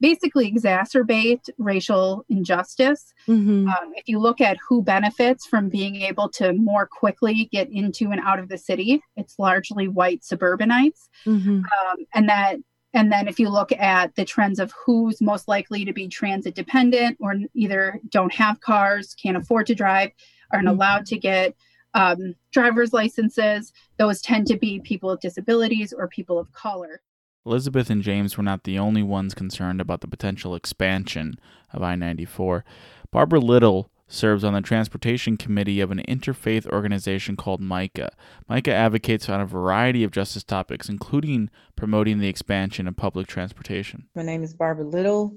basically 0.00 0.52
exacerbate 0.52 1.48
racial 1.58 2.24
injustice. 2.28 3.14
Mm-hmm. 3.28 3.68
Um, 3.68 3.92
if 3.94 4.08
you 4.08 4.18
look 4.18 4.40
at 4.40 4.58
who 4.68 4.82
benefits 4.82 5.46
from 5.46 5.68
being 5.68 5.96
able 5.96 6.28
to 6.30 6.52
more 6.52 6.86
quickly 6.86 7.48
get 7.50 7.70
into 7.70 8.10
and 8.10 8.20
out 8.20 8.38
of 8.38 8.48
the 8.48 8.58
city, 8.58 9.00
it's 9.16 9.38
largely 9.38 9.88
white 9.88 10.24
suburbanites. 10.24 11.08
Mm-hmm. 11.24 11.60
Um, 11.60 12.06
and 12.14 12.28
that 12.28 12.56
and 12.92 13.12
then 13.12 13.28
if 13.28 13.38
you 13.38 13.50
look 13.50 13.72
at 13.72 14.14
the 14.14 14.24
trends 14.24 14.58
of 14.58 14.72
who's 14.84 15.20
most 15.20 15.48
likely 15.48 15.84
to 15.84 15.92
be 15.92 16.08
transit 16.08 16.54
dependent 16.54 17.18
or 17.20 17.34
either 17.54 18.00
don't 18.08 18.32
have 18.32 18.60
cars, 18.60 19.14
can't 19.22 19.36
afford 19.36 19.66
to 19.66 19.74
drive, 19.74 20.10
aren't 20.50 20.66
mm-hmm. 20.66 20.76
allowed 20.76 21.06
to 21.06 21.18
get 21.18 21.54
um, 21.96 22.34
driver's 22.52 22.92
licenses, 22.92 23.72
those 23.96 24.20
tend 24.20 24.46
to 24.48 24.56
be 24.56 24.78
people 24.80 25.10
with 25.10 25.20
disabilities 25.20 25.92
or 25.92 26.06
people 26.06 26.38
of 26.38 26.52
color. 26.52 27.00
Elizabeth 27.46 27.88
and 27.90 28.02
James 28.02 28.36
were 28.36 28.42
not 28.42 28.64
the 28.64 28.78
only 28.78 29.02
ones 29.02 29.32
concerned 29.32 29.80
about 29.80 30.02
the 30.02 30.08
potential 30.08 30.54
expansion 30.54 31.40
of 31.72 31.82
I 31.82 31.94
94. 31.94 32.64
Barbara 33.10 33.40
Little 33.40 33.90
serves 34.08 34.44
on 34.44 34.52
the 34.52 34.60
transportation 34.60 35.36
committee 35.36 35.80
of 35.80 35.90
an 35.90 36.02
interfaith 36.06 36.66
organization 36.66 37.34
called 37.34 37.60
MICAH. 37.60 38.10
MICAH 38.48 38.72
advocates 38.72 39.28
on 39.28 39.40
a 39.40 39.46
variety 39.46 40.04
of 40.04 40.10
justice 40.10 40.44
topics, 40.44 40.88
including 40.88 41.50
promoting 41.76 42.18
the 42.18 42.28
expansion 42.28 42.86
of 42.86 42.96
public 42.96 43.26
transportation. 43.26 44.06
My 44.14 44.22
name 44.22 44.42
is 44.42 44.54
Barbara 44.54 44.84
Little. 44.84 45.34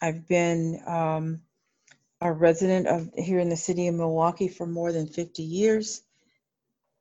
I've 0.00 0.26
been 0.28 0.80
um, 0.86 1.40
a 2.20 2.32
resident 2.32 2.86
of 2.86 3.10
here 3.16 3.38
in 3.38 3.48
the 3.48 3.56
city 3.56 3.88
of 3.88 3.94
Milwaukee 3.94 4.48
for 4.48 4.66
more 4.66 4.92
than 4.92 5.06
50 5.06 5.42
years. 5.42 6.02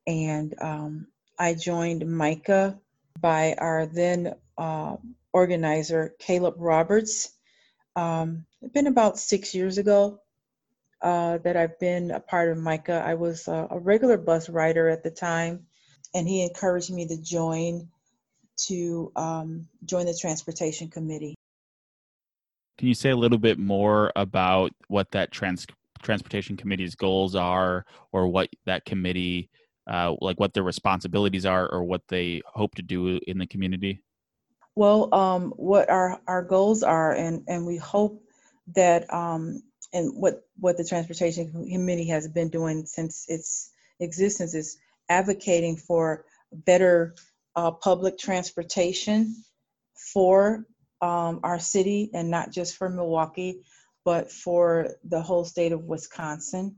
And 0.08 0.54
um, 0.62 1.08
I 1.40 1.54
joined 1.54 2.04
MICAH 2.04 2.78
by 3.20 3.56
our 3.58 3.86
then 3.86 4.36
uh, 4.58 4.98
organizer, 5.34 6.16
Caleb 6.20 6.56
Roberts. 6.58 7.32
Um, 7.96 8.46
it's 8.62 8.74
been 8.74 8.88
about 8.88 9.18
six 9.18 9.56
years 9.56 9.78
ago 9.78 10.20
uh, 11.02 11.38
that 11.40 11.56
I've 11.56 11.80
been 11.80 12.12
a 12.12 12.20
part 12.20 12.50
of 12.50 12.58
MICAH. 12.58 13.02
I 13.02 13.16
was 13.16 13.48
a, 13.48 13.68
a 13.72 13.80
regular 13.80 14.18
bus 14.18 14.50
rider 14.50 14.90
at 14.90 15.04
the 15.04 15.12
time, 15.12 15.66
and 16.14 16.28
he 16.28 16.44
encouraged 16.44 16.92
me 16.92 17.08
to 17.08 17.22
join 17.22 17.90
to 18.58 19.12
um, 19.16 19.68
join 19.84 20.06
the 20.06 20.14
transportation 20.14 20.90
committee. 20.90 21.36
Can 22.78 22.88
you 22.88 22.94
say 22.94 23.12
a 23.12 23.16
little 23.16 23.38
bit 23.38 23.58
more 23.58 24.12
about 24.16 24.72
what 24.88 25.12
that 25.12 25.32
trans- 25.32 25.68
transportation 26.02 26.58
committee's 26.58 26.96
goals 26.96 27.36
are, 27.36 27.86
or 28.12 28.28
what 28.28 28.50
that 28.66 28.86
committee, 28.86 29.50
uh, 29.88 30.16
like 30.22 30.40
what 30.40 30.54
their 30.54 30.64
responsibilities 30.64 31.46
are, 31.46 31.72
or 31.72 31.84
what 31.84 32.02
they 32.10 32.42
hope 32.46 32.76
to 32.76 32.82
do 32.82 33.20
in 33.28 33.38
the 33.38 33.48
community? 33.48 34.02
Well, 34.76 35.14
um, 35.14 35.54
what 35.56 35.90
our 35.90 36.20
our 36.28 36.44
goals 36.44 36.84
are, 36.84 37.14
and 37.14 37.44
and 37.48 37.66
we 37.66 37.78
hope 37.78 38.22
that 38.76 39.12
um, 39.14 39.64
and 39.94 40.14
what 40.16 40.46
what 40.60 40.78
the 40.78 40.84
transportation 40.84 41.52
committee 41.52 42.10
has 42.10 42.28
been 42.28 42.50
doing 42.50 42.86
since 42.86 43.26
its 43.30 43.72
existence 44.02 44.54
is 44.54 44.78
advocating 45.08 45.78
for 45.78 46.26
better 46.52 47.16
uh, 47.56 47.72
public 47.72 48.18
transportation 48.18 49.36
for 49.94 50.66
um, 51.06 51.40
our 51.44 51.60
city 51.60 52.10
and 52.14 52.30
not 52.30 52.52
just 52.52 52.76
for 52.78 52.90
Milwaukee, 52.90 53.62
but 54.04 54.32
for 54.32 54.90
the 55.04 55.22
whole 55.22 55.46
state 55.46 55.72
of 55.72 55.84
Wisconsin. 55.84 56.76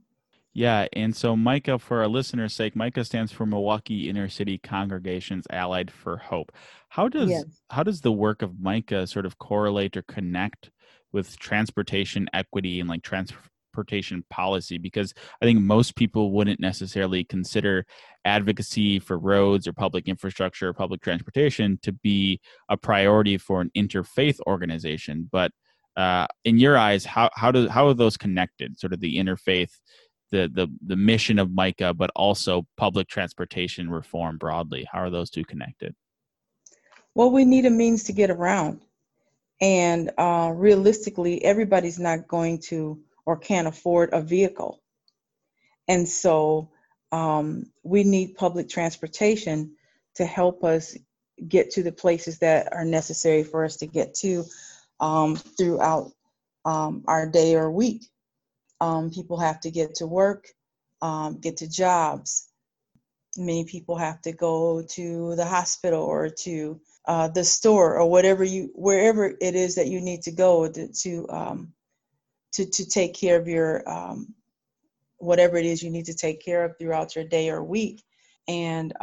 Yeah, 0.53 0.87
and 0.93 1.15
so 1.15 1.35
MICAH, 1.35 1.79
for 1.79 2.01
our 2.01 2.07
listeners' 2.07 2.53
sake, 2.53 2.75
MICAH 2.75 3.05
stands 3.05 3.31
for 3.31 3.45
Milwaukee 3.45 4.09
Inner 4.09 4.27
City 4.27 4.57
Congregations 4.57 5.45
Allied 5.51 5.91
for 5.91 6.17
Hope. 6.17 6.51
How 6.89 7.07
does 7.07 7.29
yes. 7.29 7.45
how 7.69 7.83
does 7.83 8.01
the 8.01 8.11
work 8.11 8.41
of 8.41 8.59
MICA 8.59 9.07
sort 9.07 9.25
of 9.25 9.37
correlate 9.37 9.95
or 9.95 10.01
connect 10.01 10.71
with 11.13 11.37
transportation 11.37 12.27
equity 12.33 12.79
and 12.79 12.89
like 12.89 13.03
trans- 13.03 13.33
transportation 13.77 14.23
policy? 14.29 14.77
Because 14.77 15.13
I 15.41 15.45
think 15.45 15.59
most 15.59 15.95
people 15.95 16.31
wouldn't 16.31 16.59
necessarily 16.59 17.23
consider 17.23 17.85
advocacy 18.25 18.99
for 18.99 19.17
roads 19.17 19.67
or 19.67 19.73
public 19.73 20.07
infrastructure 20.07 20.69
or 20.69 20.73
public 20.73 21.01
transportation 21.01 21.79
to 21.83 21.91
be 21.91 22.39
a 22.69 22.77
priority 22.77 23.37
for 23.37 23.61
an 23.61 23.71
interfaith 23.75 24.39
organization. 24.47 25.29
But 25.31 25.51
uh, 25.95 26.27
in 26.43 26.57
your 26.57 26.77
eyes, 26.77 27.05
how 27.05 27.29
how 27.33 27.51
do 27.51 27.67
how 27.67 27.87
are 27.87 27.93
those 27.93 28.17
connected? 28.17 28.79
Sort 28.79 28.93
of 28.93 28.99
the 28.99 29.17
interfaith, 29.17 29.71
the 30.31 30.49
the 30.53 30.67
the 30.85 30.95
mission 30.95 31.39
of 31.39 31.49
MICAH, 31.49 31.97
but 31.97 32.11
also 32.15 32.65
public 32.77 33.07
transportation 33.07 33.89
reform 33.89 34.37
broadly. 34.37 34.85
How 34.91 34.99
are 34.99 35.09
those 35.09 35.29
two 35.29 35.43
connected? 35.43 35.95
Well, 37.15 37.31
we 37.31 37.45
need 37.45 37.65
a 37.65 37.71
means 37.71 38.03
to 38.03 38.13
get 38.13 38.29
around, 38.29 38.81
and 39.59 40.11
uh, 40.19 40.51
realistically, 40.53 41.43
everybody's 41.43 41.97
not 41.97 42.27
going 42.27 42.59
to 42.69 42.99
or 43.27 43.37
can't 43.37 43.67
afford 43.67 44.11
a 44.13 44.23
vehicle, 44.23 44.81
and 45.87 46.09
so 46.09 46.71
um, 47.11 47.71
we 47.83 48.03
need 48.05 48.35
public 48.35 48.69
transportation 48.69 49.75
to 50.15 50.25
help 50.25 50.63
us 50.63 50.97
get 51.47 51.71
to 51.71 51.83
the 51.83 51.91
places 51.91 52.39
that 52.39 52.73
are 52.73 52.85
necessary 52.85 53.43
for 53.43 53.65
us 53.65 53.77
to 53.77 53.87
get 53.87 54.15
to 54.15 54.45
um, 54.99 55.35
throughout 55.35 56.11
um, 56.65 57.03
our 57.07 57.27
day 57.29 57.55
or 57.55 57.71
week. 57.71 58.07
Um, 58.81 59.11
people 59.11 59.39
have 59.39 59.61
to 59.61 59.71
get 59.71 59.95
to 59.95 60.07
work, 60.07 60.47
um, 61.01 61.39
get 61.39 61.57
to 61.57 61.69
jobs. 61.69 62.49
Many 63.37 63.65
people 63.65 63.97
have 63.97 64.21
to 64.23 64.33
go 64.33 64.83
to 64.91 65.35
the 65.35 65.45
hospital 65.45 66.03
or 66.03 66.29
to 66.43 66.81
uh, 67.07 67.29
the 67.29 67.43
store 67.43 67.97
or 67.99 68.09
whatever 68.09 68.43
you, 68.43 68.71
wherever 68.75 69.27
it 69.41 69.55
is 69.55 69.75
that 69.75 69.87
you 69.87 70.01
need 70.01 70.23
to 70.23 70.31
go 70.31 70.69
to 70.71 70.87
to 71.01 71.27
um, 71.29 71.73
to, 72.57 72.65
to 72.65 72.87
take 72.87 73.13
care 73.13 73.39
of 73.39 73.47
your 73.47 73.87
um, 73.87 74.33
whatever 75.19 75.57
it 75.57 75.65
is 75.65 75.83
you 75.83 75.91
need 75.91 76.05
to 76.05 76.15
take 76.15 76.43
care 76.43 76.65
of 76.65 76.77
throughout 76.77 77.15
your 77.15 77.25
day 77.25 77.49
or 77.49 77.63
week. 77.63 78.03
And 78.47 78.93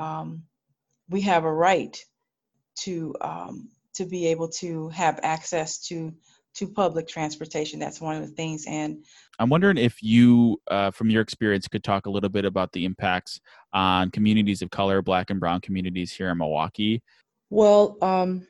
we 1.08 1.20
have 1.20 1.44
a 1.44 1.52
right 1.52 1.96
to 2.80 3.14
um, 3.20 3.68
to 3.94 4.04
be 4.04 4.26
able 4.26 4.48
to 4.48 4.88
have 4.88 5.20
access 5.22 5.78
to 5.86 6.12
to 6.54 6.66
public 6.66 7.06
transportation. 7.06 7.78
That's 7.78 8.00
one 8.00 8.16
of 8.16 8.22
the 8.22 8.34
things. 8.34 8.64
And 8.66 9.04
I'm 9.38 9.50
wondering 9.50 9.76
if 9.76 10.02
you, 10.02 10.60
uh, 10.70 10.92
from 10.92 11.10
your 11.10 11.20
experience, 11.20 11.66
could 11.66 11.82
talk 11.82 12.06
a 12.06 12.10
little 12.10 12.28
bit 12.28 12.44
about 12.44 12.72
the 12.72 12.84
impacts 12.84 13.40
on 13.72 14.10
communities 14.10 14.62
of 14.62 14.70
color, 14.70 15.02
Black 15.02 15.30
and 15.30 15.40
Brown 15.40 15.60
communities 15.60 16.12
here 16.12 16.30
in 16.30 16.38
Milwaukee. 16.38 17.02
Well, 17.50 17.98
um, 18.02 18.46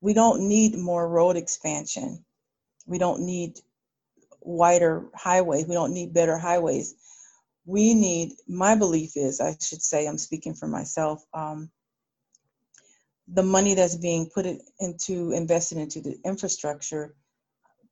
we 0.00 0.14
don't 0.14 0.48
need 0.48 0.76
more 0.76 1.08
road 1.08 1.36
expansion. 1.36 2.24
We 2.86 2.98
don't 2.98 3.20
need 3.20 3.60
wider 4.46 5.06
highways. 5.14 5.66
We 5.66 5.74
don't 5.74 5.92
need 5.92 6.14
better 6.14 6.38
highways. 6.38 6.94
We 7.64 7.94
need, 7.94 8.32
my 8.46 8.76
belief 8.76 9.16
is, 9.16 9.40
I 9.40 9.56
should 9.60 9.82
say, 9.82 10.06
I'm 10.06 10.18
speaking 10.18 10.54
for 10.54 10.68
myself, 10.68 11.24
um, 11.34 11.70
the 13.28 13.42
money 13.42 13.74
that's 13.74 13.96
being 13.96 14.30
put 14.32 14.46
into 14.78 15.32
invested 15.32 15.78
into 15.78 16.00
the 16.00 16.16
infrastructure 16.24 17.16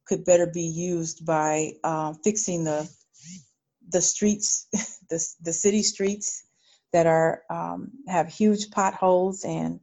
could 0.07 0.25
better 0.25 0.47
be 0.47 0.63
used 0.63 1.27
by 1.27 1.73
uh, 1.83 2.13
fixing 2.23 2.63
the 2.65 2.89
the 3.89 4.01
streets, 4.01 4.69
the 5.11 5.27
the 5.43 5.53
city 5.53 5.83
streets 5.83 6.45
that 6.93 7.07
are 7.07 7.43
um, 7.51 7.91
have 8.07 8.29
huge 8.29 8.71
potholes 8.71 9.45
and 9.45 9.81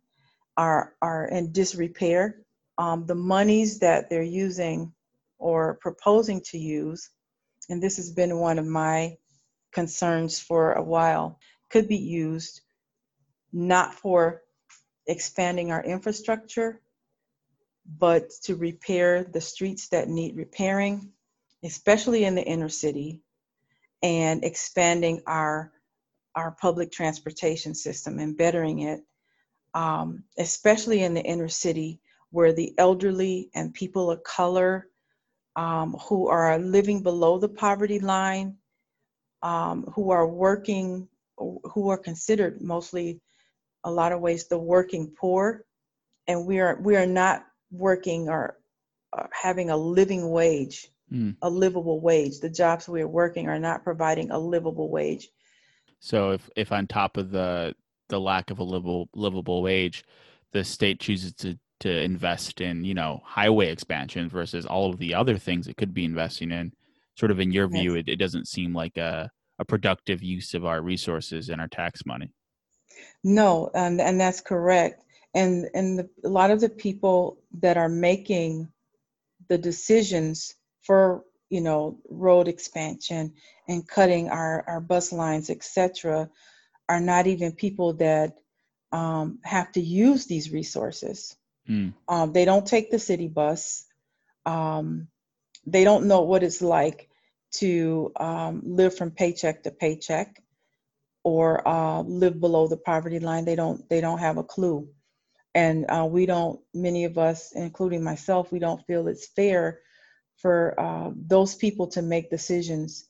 are 0.56 0.94
are 1.02 1.26
in 1.26 1.52
disrepair. 1.52 2.38
Um, 2.78 3.06
the 3.06 3.16
monies 3.16 3.80
that 3.80 4.10
they're 4.10 4.24
using 4.24 4.94
or 5.42 5.78
proposing 5.82 6.42
to 6.42 6.58
use, 6.58 7.10
and 7.70 7.82
this 7.82 7.98
has 7.98 8.12
been 8.12 8.38
one 8.38 8.60
of 8.60 8.66
my 8.66 9.18
concerns 9.74 10.40
for 10.40 10.74
a 10.74 10.84
while, 10.84 11.40
could 11.70 11.88
be 11.88 11.98
used 11.98 12.62
not 13.52 13.94
for 13.94 14.42
expanding 15.08 15.72
our 15.72 15.84
infrastructure, 15.84 16.82
but 17.98 18.30
to 18.44 18.56
repair 18.56 19.24
the 19.24 19.42
streets 19.42 19.90
that 19.90 20.08
need 20.08 20.38
repairing, 20.38 21.12
especially 21.64 22.24
in 22.24 22.36
the 22.36 22.44
inner 22.44 22.70
city, 22.70 23.22
and 24.04 24.44
expanding 24.44 25.22
our 25.28 25.72
our 26.34 26.52
public 26.52 26.94
transportation 26.94 27.76
system 27.76 28.18
and 28.20 28.38
bettering 28.38 28.80
it, 28.80 29.02
um, 29.74 30.24
especially 30.38 31.04
in 31.04 31.14
the 31.14 31.22
inner 31.22 31.50
city 31.50 32.00
where 32.30 32.54
the 32.54 32.74
elderly 32.78 33.50
and 33.54 33.74
people 33.74 34.10
of 34.10 34.24
color 34.24 34.88
um, 35.56 35.94
who 36.08 36.28
are 36.28 36.58
living 36.58 37.04
below 37.04 37.38
the 37.38 37.50
poverty 37.50 38.00
line, 38.00 38.58
um, 39.42 39.84
who 39.94 40.12
are 40.12 40.28
working, 40.28 41.08
who 41.38 41.90
are 41.90 41.98
considered 41.98 42.62
mostly 42.62 43.22
a 43.84 43.92
lot 43.92 44.12
of 44.12 44.22
ways 44.22 44.48
the 44.48 44.58
working 44.58 45.12
poor, 45.20 45.66
and 46.28 46.46
we 46.46 46.60
are 46.60 46.80
we 46.82 46.96
are 46.96 47.08
not 47.08 47.46
working 47.72 48.30
or, 48.30 48.58
or 49.12 49.30
having 49.34 49.70
a 49.70 49.78
living 49.78 50.30
wage, 50.30 50.90
mm. 51.12 51.36
a 51.42 51.50
livable 51.50 52.00
wage. 52.00 52.40
The 52.40 52.50
jobs 52.50 52.88
we 52.88 53.02
are 53.02 53.08
working 53.08 53.48
are 53.48 53.60
not 53.60 53.84
providing 53.84 54.32
a 54.32 54.40
livable 54.40 54.90
wage. 54.90 55.30
So 56.00 56.32
if 56.32 56.50
if 56.56 56.72
on 56.72 56.88
top 56.88 57.18
of 57.18 57.32
the 57.32 57.76
the 58.10 58.20
lack 58.20 58.52
of 58.52 58.60
a 58.60 58.64
livable 58.64 59.10
livable 59.16 59.62
wage, 59.62 60.04
the 60.52 60.64
state 60.64 61.00
chooses 61.00 61.34
to 61.36 61.58
to 61.82 62.02
invest 62.02 62.62
in 62.62 62.84
you 62.84 62.94
know 62.94 63.22
highway 63.24 63.72
expansion 63.72 64.30
versus 64.30 64.66
all 64.66 64.90
of 64.90 64.98
the 64.98 65.14
other 65.14 65.38
things 65.38 65.68
it 65.68 65.78
could 65.78 65.94
be 65.94 66.06
investing 66.06 66.52
in, 66.52 66.72
sort 67.16 67.32
of 67.32 67.40
in 67.40 67.52
your 67.52 67.68
view, 67.68 67.96
yes. 67.96 68.04
it, 68.08 68.14
it 68.14 68.16
doesn't 68.18 68.48
seem 68.48 68.74
like 68.74 68.98
a 68.98 69.30
a 69.60 69.66
productive 69.66 70.24
use 70.24 70.56
of 70.56 70.66
our 70.66 70.82
resources 70.82 71.50
and 71.50 71.62
our 71.62 71.68
tax 71.68 72.06
money. 72.06 72.32
No, 73.24 73.70
and 73.74 74.02
and 74.02 74.20
that's 74.20 74.42
correct. 74.42 75.04
And 75.34 75.70
and 75.74 76.00
the, 76.00 76.10
a 76.26 76.30
lot 76.30 76.52
of 76.52 76.60
the 76.60 76.70
people 76.70 77.38
that 77.62 77.78
are 77.78 77.90
making 77.90 78.70
the 79.48 79.58
decisions 79.58 80.56
for 80.82 81.24
you 81.50 81.62
know 81.62 82.00
road 82.10 82.48
expansion 82.48 83.34
and 83.68 83.88
cutting 83.88 84.30
our 84.30 84.64
our 84.68 84.82
bus 84.82 85.12
lines, 85.12 85.50
etc., 85.50 86.30
are 86.90 87.00
not 87.00 87.28
even 87.28 87.52
people 87.52 87.94
that 87.94 88.34
um, 88.92 89.40
have 89.44 89.72
to 89.74 89.82
use 89.82 90.26
these 90.26 90.52
resources. 90.52 91.38
Mm. 91.72 91.94
Um, 92.08 92.34
they 92.34 92.46
don't 92.46 92.68
take 92.68 92.92
the 92.92 93.00
city 93.00 93.28
bus. 93.28 93.86
Um, 94.46 95.08
they 95.66 95.84
don't 95.84 96.08
know 96.08 96.22
what 96.22 96.44
it's 96.44 96.62
like 96.62 97.10
to 97.52 98.12
um, 98.20 98.62
live 98.66 98.98
from 98.98 99.12
paycheck 99.12 99.64
to 99.64 99.72
paycheck 99.72 100.42
or 101.24 101.66
uh, 101.68 102.02
live 102.02 102.40
below 102.40 102.68
the 102.68 102.78
poverty 102.78 103.20
line. 103.20 103.46
They 103.46 103.56
don't 103.56 103.88
they 103.90 104.02
don't 104.02 104.20
have 104.20 104.38
a 104.38 104.44
clue, 104.44 104.90
and 105.56 105.86
uh, 105.90 106.08
we 106.10 106.26
don't. 106.26 106.60
Many 106.74 107.06
of 107.06 107.18
us, 107.18 107.54
including 107.54 108.04
myself, 108.04 108.52
we 108.52 108.60
don't 108.60 108.86
feel 108.86 109.08
it's 109.08 109.28
fair 109.28 109.80
for 110.38 110.80
uh, 110.80 111.12
those 111.16 111.56
people 111.56 111.88
to 111.88 112.02
make 112.02 112.32
decisions 112.32 113.08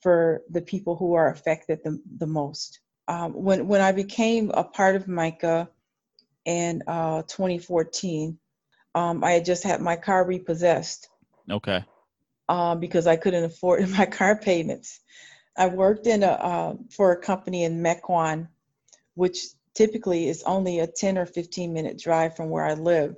for 0.00 0.42
the 0.50 0.60
people 0.62 0.96
who 0.96 1.14
are 1.14 1.30
affected 1.30 1.78
the, 1.84 2.02
the 2.18 2.26
most. 2.26 2.80
Um, 3.08 3.32
when 3.32 3.68
when 3.68 3.80
I 3.80 3.92
became 3.92 4.50
a 4.50 4.64
part 4.64 4.96
of 4.96 5.06
MICAH 5.06 5.68
in 6.44 6.82
uh, 6.86 7.22
2014, 7.22 8.38
um, 8.94 9.24
I 9.24 9.32
had 9.32 9.44
just 9.44 9.64
had 9.64 9.80
my 9.80 9.96
car 9.96 10.26
repossessed. 10.26 11.08
Okay. 11.50 11.84
Um, 12.48 12.80
because 12.80 13.06
I 13.06 13.16
couldn't 13.16 13.44
afford 13.44 13.88
my 13.98 14.06
car 14.06 14.36
payments. 14.36 15.00
I 15.56 15.66
worked 15.66 16.06
in 16.06 16.22
a 16.22 16.28
uh, 16.28 16.74
for 16.90 17.12
a 17.12 17.20
company 17.20 17.64
in 17.64 17.82
Mequon, 17.82 18.48
which 19.14 19.38
typically 19.74 20.28
is 20.28 20.42
only 20.44 20.80
a 20.80 20.86
10 20.86 21.18
or 21.18 21.26
15 21.26 21.72
minute 21.72 21.98
drive 21.98 22.36
from 22.36 22.50
where 22.50 22.64
I 22.64 22.74
live. 22.74 23.16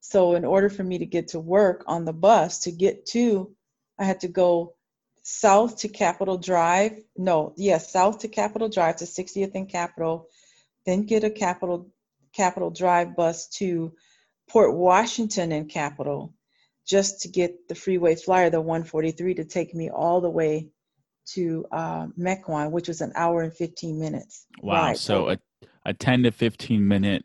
So 0.00 0.34
in 0.34 0.44
order 0.44 0.68
for 0.68 0.82
me 0.82 0.98
to 0.98 1.06
get 1.06 1.28
to 1.28 1.40
work 1.40 1.84
on 1.86 2.04
the 2.04 2.12
bus 2.12 2.60
to 2.60 2.72
get 2.72 3.06
to, 3.06 3.54
I 3.98 4.04
had 4.04 4.20
to 4.20 4.28
go 4.28 4.74
south 5.22 5.78
to 5.78 5.88
Capitol 5.88 6.38
Drive. 6.38 7.02
No, 7.16 7.52
yes, 7.56 7.82
yeah, 7.82 7.88
south 7.90 8.20
to 8.20 8.28
Capitol 8.28 8.68
Drive 8.68 8.96
to 8.96 9.04
60th 9.04 9.54
and 9.54 9.68
Capitol, 9.68 10.28
then 10.86 11.04
get 11.04 11.24
a 11.24 11.30
Capitol 11.30 11.90
Capitol 12.34 12.70
Drive 12.70 13.16
bus 13.16 13.48
to 13.48 13.92
Port 14.48 14.76
Washington 14.76 15.52
and 15.52 15.68
Capitol, 15.68 16.34
just 16.86 17.22
to 17.22 17.28
get 17.28 17.68
the 17.68 17.74
freeway 17.74 18.14
flyer, 18.14 18.50
the 18.50 18.60
143, 18.60 19.34
to 19.34 19.44
take 19.44 19.74
me 19.74 19.90
all 19.90 20.20
the 20.20 20.30
way 20.30 20.68
to 21.34 21.64
uh, 21.70 22.06
Mequon, 22.18 22.70
which 22.70 22.88
was 22.88 23.00
an 23.00 23.12
hour 23.14 23.42
and 23.42 23.54
15 23.54 23.98
minutes. 23.98 24.46
Wow. 24.62 24.74
Ride. 24.74 24.98
So 24.98 25.30
a, 25.30 25.38
a 25.84 25.94
10 25.94 26.24
to 26.24 26.32
15 26.32 26.86
minute 26.86 27.24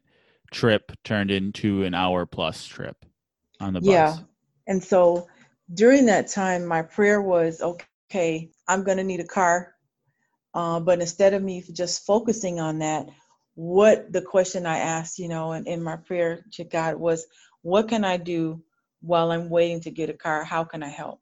trip 0.52 0.92
turned 1.04 1.32
into 1.32 1.84
an 1.84 1.94
hour 1.94 2.26
plus 2.26 2.66
trip 2.66 3.06
on 3.60 3.74
the 3.74 3.82
bus. 3.82 3.90
Yeah. 3.90 4.18
And 4.68 4.84
so 4.84 5.28
during 5.74 6.06
that 6.08 6.28
time, 6.28 6.66
my 6.66 6.82
prayer 6.82 7.22
was 7.22 7.62
okay, 7.62 8.50
I'm 8.68 8.84
going 8.84 8.98
to 8.98 9.04
need 9.04 9.20
a 9.20 9.26
car. 9.26 9.74
Uh, 10.54 10.80
but 10.80 11.02
instead 11.02 11.34
of 11.34 11.44
me 11.44 11.62
just 11.74 12.06
focusing 12.06 12.60
on 12.60 12.80
that, 12.80 13.10
what 13.56 14.12
the 14.12 14.22
question 14.22 14.66
I 14.66 14.78
asked, 14.78 15.20
you 15.20 15.28
know, 15.28 15.54
and 15.54 15.68
in 15.68 15.82
my 15.82 15.98
prayer 15.98 16.46
to 16.54 16.64
God 16.64 16.96
was, 16.96 17.26
what 17.62 17.88
can 17.90 18.06
I 18.06 18.18
do 18.18 18.62
while 19.02 19.32
I'm 19.32 19.50
waiting 19.50 19.82
to 19.82 19.92
get 19.92 20.10
a 20.10 20.14
car? 20.14 20.44
How 20.44 20.64
can 20.64 20.84
I 20.84 20.90
help? 20.90 21.20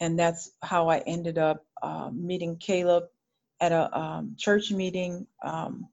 and 0.00 0.18
that's 0.18 0.52
how 0.62 0.88
I 0.88 0.98
ended 0.98 1.38
up 1.38 1.64
uh, 1.82 2.10
meeting 2.12 2.56
Caleb 2.56 3.04
at 3.60 3.72
a 3.72 3.96
um, 3.96 4.34
church 4.38 4.70
meeting, 4.70 5.26
um, 5.42 5.88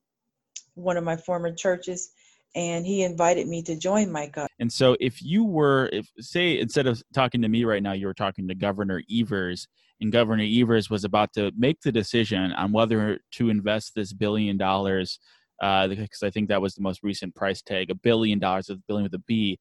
one 0.73 0.97
of 0.97 1.03
my 1.03 1.17
former 1.17 1.53
churches, 1.53 2.11
and 2.55 2.85
he 2.85 3.03
invited 3.03 3.47
me 3.47 3.61
to 3.63 3.75
join 3.77 4.11
Micah. 4.11 4.47
And 4.59 4.71
so, 4.71 4.97
if 4.99 5.21
you 5.21 5.43
were, 5.45 5.89
if 5.93 6.09
say 6.19 6.59
instead 6.59 6.87
of 6.87 7.01
talking 7.13 7.41
to 7.41 7.49
me 7.49 7.63
right 7.63 7.83
now, 7.83 7.93
you 7.93 8.07
were 8.07 8.13
talking 8.13 8.47
to 8.47 8.55
Governor 8.55 9.01
Evers, 9.11 9.67
and 10.01 10.11
Governor 10.11 10.45
Evers 10.49 10.89
was 10.89 11.03
about 11.03 11.33
to 11.33 11.51
make 11.57 11.81
the 11.81 11.91
decision 11.91 12.51
on 12.53 12.71
whether 12.71 13.19
to 13.33 13.49
invest 13.49 13.93
this 13.95 14.11
billion 14.13 14.57
dollars, 14.57 15.19
uh, 15.61 15.87
because 15.87 16.23
I 16.23 16.31
think 16.31 16.49
that 16.49 16.61
was 16.61 16.75
the 16.75 16.81
most 16.81 17.03
recent 17.03 17.35
price 17.35 17.61
tag, 17.61 17.91
a 17.91 17.95
billion 17.95 18.39
dollars, 18.39 18.69
a 18.69 18.75
billion 18.75 19.03
with 19.03 19.13
a 19.13 19.19
B. 19.19 19.59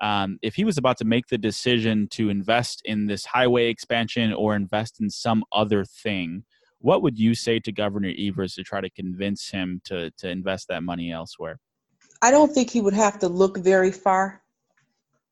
Um, 0.00 0.38
if 0.42 0.56
he 0.56 0.64
was 0.64 0.78
about 0.78 0.96
to 0.98 1.04
make 1.04 1.28
the 1.28 1.38
decision 1.38 2.08
to 2.12 2.30
invest 2.30 2.82
in 2.84 3.06
this 3.06 3.26
highway 3.26 3.68
expansion 3.68 4.32
or 4.32 4.56
invest 4.56 5.00
in 5.00 5.10
some 5.10 5.44
other 5.52 5.84
thing, 5.84 6.44
what 6.78 7.02
would 7.02 7.18
you 7.18 7.34
say 7.34 7.60
to 7.60 7.70
Governor 7.70 8.12
Evers 8.18 8.54
to 8.54 8.64
try 8.64 8.80
to 8.80 8.90
convince 8.90 9.50
him 9.50 9.80
to 9.84 10.10
to 10.18 10.28
invest 10.28 10.68
that 10.68 10.82
money 10.82 11.12
elsewhere? 11.12 11.60
I 12.20 12.30
don't 12.30 12.52
think 12.52 12.70
he 12.70 12.80
would 12.80 12.94
have 12.94 13.20
to 13.20 13.28
look 13.28 13.58
very 13.58 13.92
far. 13.92 14.42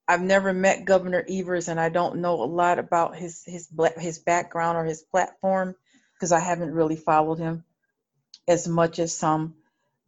I've 0.06 0.22
never 0.22 0.52
met 0.52 0.84
Governor 0.84 1.24
Evers, 1.28 1.68
and 1.68 1.80
I 1.80 1.88
don't 1.88 2.16
know 2.16 2.42
a 2.42 2.44
lot 2.44 2.78
about 2.78 3.16
his 3.16 3.42
his 3.46 3.68
his 3.96 4.18
background 4.18 4.76
or 4.76 4.84
his 4.84 5.02
platform 5.02 5.74
because 6.14 6.30
I 6.30 6.40
haven't 6.40 6.74
really 6.74 6.96
followed 6.96 7.38
him 7.38 7.64
as 8.46 8.68
much 8.68 8.98
as 8.98 9.16
some. 9.16 9.54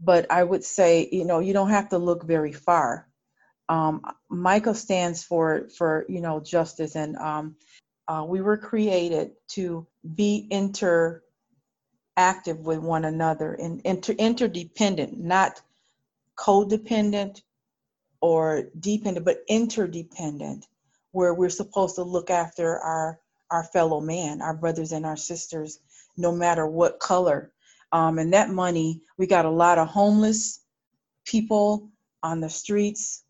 But 0.02 0.30
I 0.32 0.44
would 0.44 0.64
say, 0.64 1.08
you 1.12 1.24
know, 1.26 1.40
you 1.40 1.52
don't 1.54 1.70
have 1.70 1.90
to 1.90 1.98
look 1.98 2.24
very 2.24 2.52
far. 2.52 3.08
Um, 3.68 4.02
Micah 4.30 4.74
stands 4.74 5.24
for 5.24 5.68
for 5.78 6.06
you 6.08 6.20
know 6.20 6.40
justice, 6.40 6.96
and 6.96 7.16
um, 7.16 7.56
uh, 8.08 8.24
we 8.28 8.42
were 8.42 8.58
created 8.58 9.32
to 9.50 9.86
be 10.14 10.48
interactive 10.50 11.22
with 12.60 12.78
one 12.80 13.04
another 13.04 13.54
and 13.54 13.80
inter- 13.84 14.14
interdependent, 14.14 15.18
not 15.18 15.62
codependent 16.38 17.42
or 18.20 18.64
dependent, 18.78 19.26
but 19.26 19.44
interdependent, 19.48 20.66
where 21.12 21.34
we're 21.34 21.50
supposed 21.50 21.96
to 21.96 22.04
look 22.04 22.30
after 22.30 22.78
our 22.78 23.20
our 23.50 23.64
fellow 23.64 24.00
man, 24.00 24.42
our 24.42 24.54
brothers 24.54 24.92
and 24.92 25.06
our 25.06 25.16
sisters, 25.16 25.80
no 26.16 26.32
matter 26.32 26.66
what 26.66 27.00
color. 27.00 27.52
Um, 27.92 28.18
and 28.18 28.32
that 28.32 28.50
money, 28.50 29.02
we 29.18 29.26
got 29.26 29.44
a 29.44 29.50
lot 29.50 29.78
of 29.78 29.88
homeless 29.88 30.60
people 31.24 31.90
on 32.22 32.40
the 32.40 32.48
streets. 32.48 33.24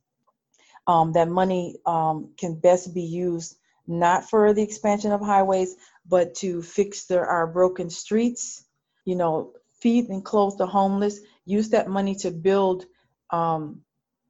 Um, 0.86 1.12
that 1.12 1.28
money 1.28 1.76
um, 1.86 2.30
can 2.36 2.54
best 2.54 2.94
be 2.94 3.02
used 3.02 3.56
not 3.86 4.28
for 4.28 4.52
the 4.52 4.62
expansion 4.62 5.12
of 5.12 5.20
highways, 5.20 5.76
but 6.06 6.34
to 6.36 6.62
fix 6.62 7.04
their, 7.06 7.26
our 7.26 7.46
broken 7.46 7.90
streets. 7.90 8.64
You 9.04 9.16
know, 9.16 9.52
feed 9.80 10.08
and 10.08 10.24
clothe 10.24 10.58
the 10.58 10.66
homeless. 10.66 11.20
Use 11.44 11.70
that 11.70 11.88
money 11.88 12.14
to 12.16 12.30
build 12.30 12.86
um, 13.30 13.82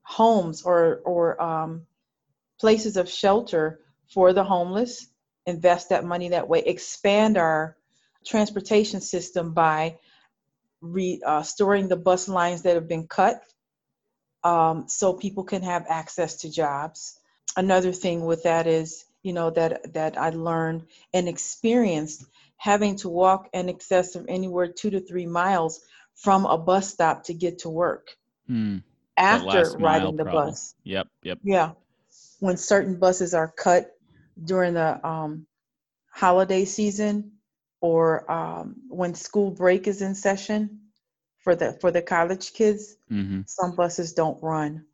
homes 0.02 0.62
or 0.62 1.00
or 1.04 1.40
um, 1.42 1.86
places 2.58 2.96
of 2.96 3.08
shelter 3.08 3.80
for 4.12 4.32
the 4.32 4.44
homeless. 4.44 5.08
Invest 5.46 5.90
that 5.90 6.04
money 6.04 6.30
that 6.30 6.48
way. 6.48 6.60
Expand 6.60 7.36
our 7.36 7.76
transportation 8.24 9.00
system 9.00 9.52
by 9.52 9.98
restoring 10.82 11.84
uh, 11.86 11.88
the 11.88 11.96
bus 11.96 12.28
lines 12.28 12.62
that 12.62 12.74
have 12.74 12.88
been 12.88 13.06
cut, 13.06 13.40
um, 14.44 14.84
so 14.88 15.14
people 15.14 15.44
can 15.44 15.62
have 15.62 15.86
access 15.88 16.36
to 16.38 16.50
jobs. 16.50 17.18
Another 17.56 17.92
thing 17.92 18.24
with 18.24 18.42
that 18.42 18.66
is, 18.66 19.04
you 19.22 19.32
know, 19.32 19.50
that 19.50 19.94
that 19.94 20.18
I 20.18 20.30
learned 20.30 20.84
and 21.14 21.28
experienced 21.28 22.26
having 22.56 22.96
to 22.96 23.08
walk 23.08 23.48
in 23.54 23.68
excess 23.68 24.14
of 24.16 24.26
anywhere 24.28 24.68
two 24.68 24.90
to 24.90 25.00
three 25.00 25.26
miles 25.26 25.80
from 26.16 26.44
a 26.44 26.58
bus 26.58 26.92
stop 26.92 27.24
to 27.24 27.34
get 27.34 27.60
to 27.60 27.70
work. 27.70 28.08
Mm 28.50 28.82
after 29.16 29.70
riding 29.78 30.16
the 30.16 30.24
problem. 30.24 30.48
bus. 30.48 30.74
Yep, 30.84 31.08
yep. 31.22 31.38
Yeah. 31.42 31.72
When 32.40 32.56
certain 32.56 32.98
buses 32.98 33.34
are 33.34 33.52
cut 33.56 33.90
during 34.42 34.74
the 34.74 35.06
um, 35.06 35.46
holiday 36.10 36.64
season 36.64 37.32
or 37.82 38.30
um, 38.30 38.76
when 38.88 39.12
school 39.12 39.50
break 39.50 39.86
is 39.86 40.00
in 40.00 40.14
session 40.14 40.80
for 41.40 41.54
the 41.54 41.72
for 41.80 41.90
the 41.90 42.00
college 42.00 42.54
kids, 42.54 42.96
mm-hmm. 43.10 43.42
some 43.46 43.74
buses 43.76 44.14
don't 44.14 44.42
run. 44.42 44.86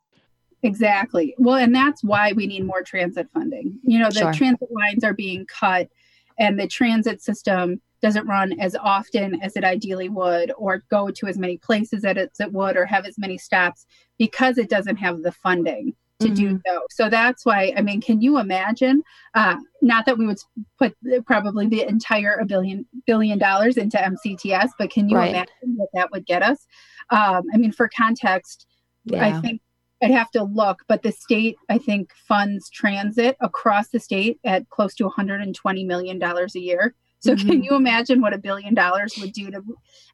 Exactly. 0.63 1.37
Well, 1.39 1.57
and 1.57 1.73
that's 1.73 2.03
why 2.03 2.33
we 2.33 2.49
need 2.49 2.65
more 2.65 2.83
transit 2.83 3.31
funding. 3.33 3.79
You 3.85 4.01
know, 4.01 4.09
the 4.09 4.21
Sure. 4.21 4.33
transit 4.33 4.73
lines 4.73 5.05
are 5.05 5.15
being 5.15 5.47
cut 5.47 5.89
and 6.37 6.59
the 6.59 6.67
transit 6.67 7.23
system 7.23 7.81
doesn't 8.01 8.27
run 8.27 8.59
as 8.59 8.75
often 8.75 9.41
as 9.43 9.57
it 9.57 9.65
ideally 9.65 10.09
would 10.09 10.53
or 10.57 10.83
go 10.91 11.11
to 11.11 11.27
as 11.27 11.39
many 11.39 11.59
places 11.59 12.05
as 12.05 12.17
it 12.17 12.53
would 12.53 12.77
or 12.77 12.87
have 12.87 13.05
as 13.05 13.19
many 13.19 13.37
stops 13.39 13.87
because 14.19 14.57
it 14.59 14.71
doesn't 14.71 14.97
have 14.97 15.23
the 15.23 15.33
funding 15.33 15.95
to 16.21 16.29
do 16.31 16.61
so. 16.67 16.81
So 16.91 17.09
that's 17.09 17.47
why, 17.47 17.73
I 17.77 17.83
mean, 17.83 18.01
can 18.01 18.21
you 18.21 18.39
imagine? 18.39 19.03
Uh, 19.35 19.57
not 19.83 20.05
that 20.07 20.19
we 20.19 20.27
would 20.27 20.39
put 20.79 20.97
probably 21.27 21.69
the 21.69 21.89
entire 21.89 22.35
a 22.35 22.45
billion 22.45 22.87
billion 23.07 23.39
dollars 23.39 23.77
into 23.77 23.99
MCTS, 23.99 24.71
but 24.79 24.91
can 24.91 25.09
you 25.09 25.17
Right. 25.17 25.31
imagine 25.31 25.77
what 25.77 25.89
that 25.95 26.11
would 26.11 26.27
get 26.27 26.43
us? 26.43 26.67
Um, 27.11 27.43
I 27.55 27.57
mean, 27.57 27.73
for 27.73 27.89
context, 27.97 28.67
I 29.15 29.33
think 29.33 29.61
I'd 30.03 30.11
have 30.11 30.31
to 30.33 30.43
look, 30.45 30.81
but 30.89 31.03
the 31.03 31.13
state, 31.13 31.57
I 31.69 31.79
think, 31.79 32.13
funds 32.27 32.69
transit 32.71 33.37
across 33.41 33.89
the 33.89 34.01
state 34.01 34.39
at 34.45 34.69
close 34.71 34.95
to 34.97 35.05
120 35.05 35.85
million 35.85 36.19
dollars 36.19 36.55
a 36.57 36.61
year. 36.61 36.95
So 37.21 37.35
can 37.37 37.63
Mhm. 37.63 37.65
you 37.65 37.75
imagine 37.75 38.21
what 38.21 38.33
a 38.35 38.39
billion 38.39 38.75
dollars 38.75 39.17
would 39.17 39.33
do 39.33 39.51
to? 39.51 39.63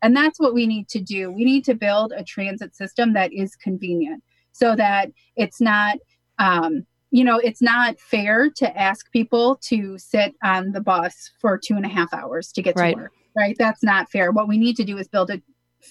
And 0.03 0.17
that's 0.17 0.39
what 0.41 0.55
we 0.55 0.67
need 0.67 0.89
to 0.89 1.01
do. 1.01 1.31
We 1.31 1.45
need 1.45 1.65
to 1.65 1.75
build 1.75 2.13
a 2.17 2.25
transit 2.25 2.75
system 2.75 3.13
that 3.15 3.33
is 3.33 3.57
convenient, 3.57 4.23
so 4.55 4.75
that 4.77 5.11
it's 5.37 5.61
not, 5.61 5.99
um, 6.39 6.87
you 7.11 7.23
know, 7.25 7.39
it's 7.39 7.61
not 7.61 7.99
fair 8.01 8.49
to 8.57 8.81
ask 8.81 9.11
people 9.13 9.57
to 9.63 9.99
sit 9.99 10.35
on 10.43 10.73
the 10.73 10.81
bus 10.81 11.31
for 11.41 11.59
two 11.59 11.75
and 11.75 11.85
a 11.85 11.89
half 11.89 12.15
hours 12.15 12.51
to 12.53 12.63
get 12.63 12.77
Right. 12.77 12.95
to 12.95 13.03
work. 13.03 13.13
Right? 13.37 13.57
That's 13.59 13.83
not 13.83 14.11
fair. 14.11 14.31
What 14.31 14.49
we 14.49 14.57
need 14.57 14.77
to 14.77 14.85
do 14.85 14.97
is 14.97 15.09
build 15.09 15.31
a, 15.31 15.43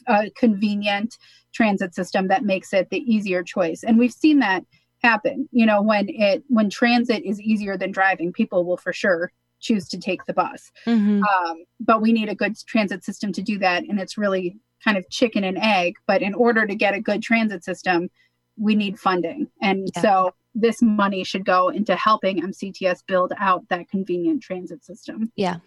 a 0.07 0.29
convenient 0.31 1.17
transit 1.53 1.93
system 1.93 2.29
that 2.29 2.43
makes 2.45 2.73
it 2.73 2.89
the 2.89 2.99
easier 2.99 3.43
choice. 3.43 3.83
And 3.83 3.99
we've 3.99 4.13
seen 4.13 4.39
that 4.39 4.63
happen. 5.03 5.47
You 5.51 5.65
know, 5.65 5.81
when 5.81 6.07
it 6.09 6.43
when 6.47 6.69
transit 6.69 7.23
is 7.25 7.41
easier 7.41 7.77
than 7.77 7.91
driving, 7.91 8.31
people 8.31 8.65
will 8.65 8.77
for 8.77 8.93
sure 8.93 9.31
choose 9.59 9.87
to 9.89 9.97
take 9.99 10.25
the 10.25 10.33
bus. 10.33 10.71
Mhm. 10.85 11.21
Um, 11.21 11.57
but 11.79 12.01
we 12.01 12.11
need 12.13 12.29
a 12.29 12.35
good 12.35 12.57
transit 12.65 13.03
system 13.03 13.31
to 13.33 13.41
do 13.41 13.59
that, 13.59 13.83
and 13.83 13.99
it's 13.99 14.17
really 14.17 14.57
kind 14.83 14.97
of 14.97 15.09
chicken 15.09 15.43
and 15.43 15.57
egg. 15.57 15.95
But 16.07 16.21
in 16.21 16.33
order 16.33 16.65
to 16.65 16.75
get 16.75 16.93
a 16.93 17.01
good 17.01 17.21
transit 17.21 17.63
system, 17.63 18.09
we 18.57 18.75
need 18.75 18.99
funding, 18.99 19.47
and 19.61 19.89
Yeah. 19.95 20.01
so 20.01 20.33
this 20.55 20.81
money 20.81 21.23
should 21.23 21.45
go 21.45 21.69
into 21.69 21.95
helping 21.95 22.41
MCTS 22.43 23.01
build 23.07 23.33
out 23.39 23.67
that 23.69 23.89
convenient 23.89 24.43
transit 24.43 24.83
system. 24.85 25.31
Yeah. 25.35 25.57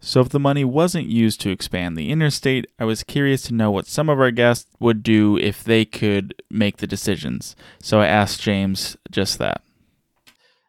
So, 0.00 0.20
if 0.20 0.28
the 0.28 0.38
money 0.38 0.64
wasn't 0.64 1.08
used 1.08 1.40
to 1.40 1.50
expand 1.50 1.96
the 1.96 2.10
interstate, 2.10 2.68
I 2.78 2.84
was 2.84 3.02
curious 3.02 3.42
to 3.42 3.54
know 3.54 3.72
what 3.72 3.88
some 3.88 4.08
of 4.08 4.20
our 4.20 4.30
guests 4.30 4.70
would 4.78 5.02
do 5.02 5.36
if 5.36 5.64
they 5.64 5.84
could 5.84 6.34
make 6.48 6.76
the 6.76 6.86
decisions. 6.86 7.56
So, 7.80 7.98
I 8.00 8.06
asked 8.06 8.40
James 8.40 8.96
just 9.10 9.38
that. 9.40 9.60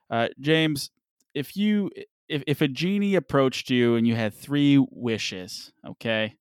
Uh, 0.10 0.30
James, 0.40 0.90
if 1.36 1.56
you 1.56 1.92
if 2.28 2.44
if 2.48 2.62
a 2.62 2.68
genie 2.68 3.14
approached 3.14 3.70
you 3.70 3.96
and 3.96 4.08
you 4.08 4.16
had 4.16 4.34
three 4.34 4.84
wishes, 4.90 5.72
okay, 5.88 6.34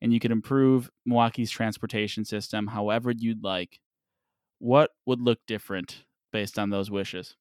and 0.00 0.12
you 0.12 0.20
could 0.20 0.30
improve 0.30 0.90
Milwaukee's 1.04 1.50
transportation 1.50 2.24
system 2.24 2.68
however 2.68 3.10
you'd 3.10 3.42
like, 3.42 3.80
what 4.62 4.90
would 5.06 5.20
look 5.20 5.40
different 5.48 6.04
based 6.32 6.56
on 6.56 6.70
those 6.70 6.88
wishes? 6.88 7.34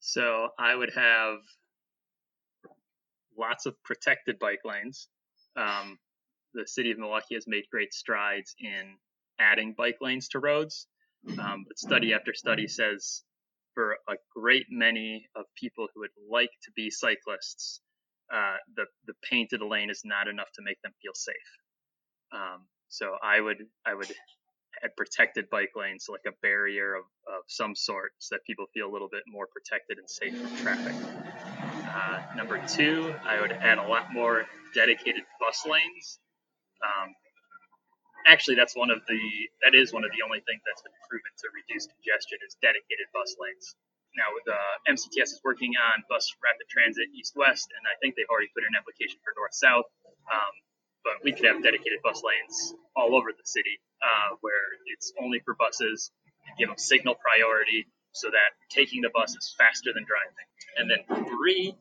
So 0.00 0.48
I 0.58 0.74
would 0.74 0.92
have 0.94 1.38
lots 3.38 3.64
of 3.64 3.82
protected 3.84 4.38
bike 4.38 4.60
lanes. 4.66 5.08
Um, 5.56 5.98
the 6.52 6.66
city 6.66 6.90
of 6.90 6.98
Milwaukee 6.98 7.36
has 7.36 7.46
made 7.46 7.64
great 7.72 7.94
strides 7.94 8.54
in 8.60 8.96
adding 9.40 9.74
bike 9.78 9.96
lanes 10.02 10.28
to 10.28 10.40
roads, 10.40 10.88
um, 11.38 11.64
but 11.66 11.78
study 11.78 12.12
after 12.12 12.34
study 12.34 12.68
says 12.68 13.22
for 13.72 13.96
a 14.10 14.16
great 14.36 14.66
many 14.68 15.26
of 15.36 15.46
people 15.58 15.88
who 15.94 16.00
would 16.00 16.10
like 16.30 16.50
to 16.64 16.70
be 16.76 16.90
cyclists, 16.90 17.80
uh, 18.30 18.56
the 18.76 18.84
the 19.06 19.14
painted 19.22 19.62
lane 19.62 19.88
is 19.88 20.02
not 20.04 20.28
enough 20.28 20.52
to 20.54 20.62
make 20.62 20.80
them 20.82 20.92
feel 21.00 21.14
safe. 21.14 21.34
Um, 22.30 22.66
so 22.88 23.16
I 23.22 23.40
would 23.40 23.66
I 23.86 23.94
would 23.94 24.10
add 24.82 24.96
protected 24.96 25.50
bike 25.50 25.72
lanes, 25.76 26.06
like 26.08 26.24
a 26.26 26.34
barrier 26.42 26.94
of, 26.94 27.04
of 27.26 27.42
some 27.46 27.74
sort, 27.74 28.12
so 28.18 28.34
that 28.34 28.44
people 28.44 28.66
feel 28.72 28.88
a 28.88 28.92
little 28.92 29.08
bit 29.08 29.22
more 29.26 29.46
protected 29.46 29.98
and 29.98 30.08
safe 30.08 30.36
from 30.36 30.56
traffic. 30.56 30.94
Uh, 31.88 32.20
number 32.36 32.60
two, 32.68 33.14
I 33.24 33.40
would 33.40 33.52
add 33.52 33.78
a 33.78 33.86
lot 33.86 34.12
more 34.12 34.46
dedicated 34.74 35.24
bus 35.40 35.66
lanes. 35.66 36.18
Um, 36.84 37.14
actually, 38.26 38.56
that's 38.56 38.76
one 38.76 38.90
of 38.90 39.00
the 39.08 39.20
that 39.64 39.74
is 39.74 39.92
one 39.92 40.04
of 40.04 40.10
the 40.12 40.22
only 40.24 40.40
things 40.46 40.62
that's 40.64 40.82
been 40.82 40.98
proven 41.08 41.32
to 41.42 41.46
reduce 41.52 41.88
congestion 41.88 42.38
is 42.46 42.56
dedicated 42.60 43.08
bus 43.12 43.34
lanes. 43.40 43.74
now 44.16 44.30
with 44.32 44.46
uh, 44.46 44.74
MCTS 44.88 45.36
is 45.36 45.40
working 45.44 45.72
on 45.76 46.04
bus 46.08 46.28
rapid 46.44 46.68
transit 46.68 47.08
east-west, 47.14 47.68
and 47.72 47.82
I 47.88 47.94
think 48.00 48.16
they've 48.16 48.30
already 48.30 48.52
put 48.54 48.62
in 48.64 48.72
an 48.72 48.78
application 48.78 49.18
for 49.24 49.32
north-south. 49.36 49.88
Um, 50.28 50.54
but 51.04 51.22
we 51.24 51.32
could 51.32 51.46
have 51.46 51.62
dedicated 51.62 52.00
bus 52.02 52.22
lanes 52.24 52.74
all 52.96 53.14
over 53.14 53.30
the 53.30 53.44
city 53.44 53.80
uh, 54.02 54.36
where 54.40 54.78
it's 54.94 55.12
only 55.22 55.40
for 55.44 55.54
buses 55.54 56.10
and 56.46 56.56
give 56.58 56.68
them 56.68 56.78
signal 56.78 57.14
priority 57.14 57.86
so 58.12 58.28
that 58.30 58.56
taking 58.70 59.02
the 59.02 59.10
bus 59.12 59.34
is 59.36 59.54
faster 59.58 59.92
than 59.94 60.04
driving. 60.04 60.46
And 60.76 60.90
then 60.90 61.02
three, 61.28 61.74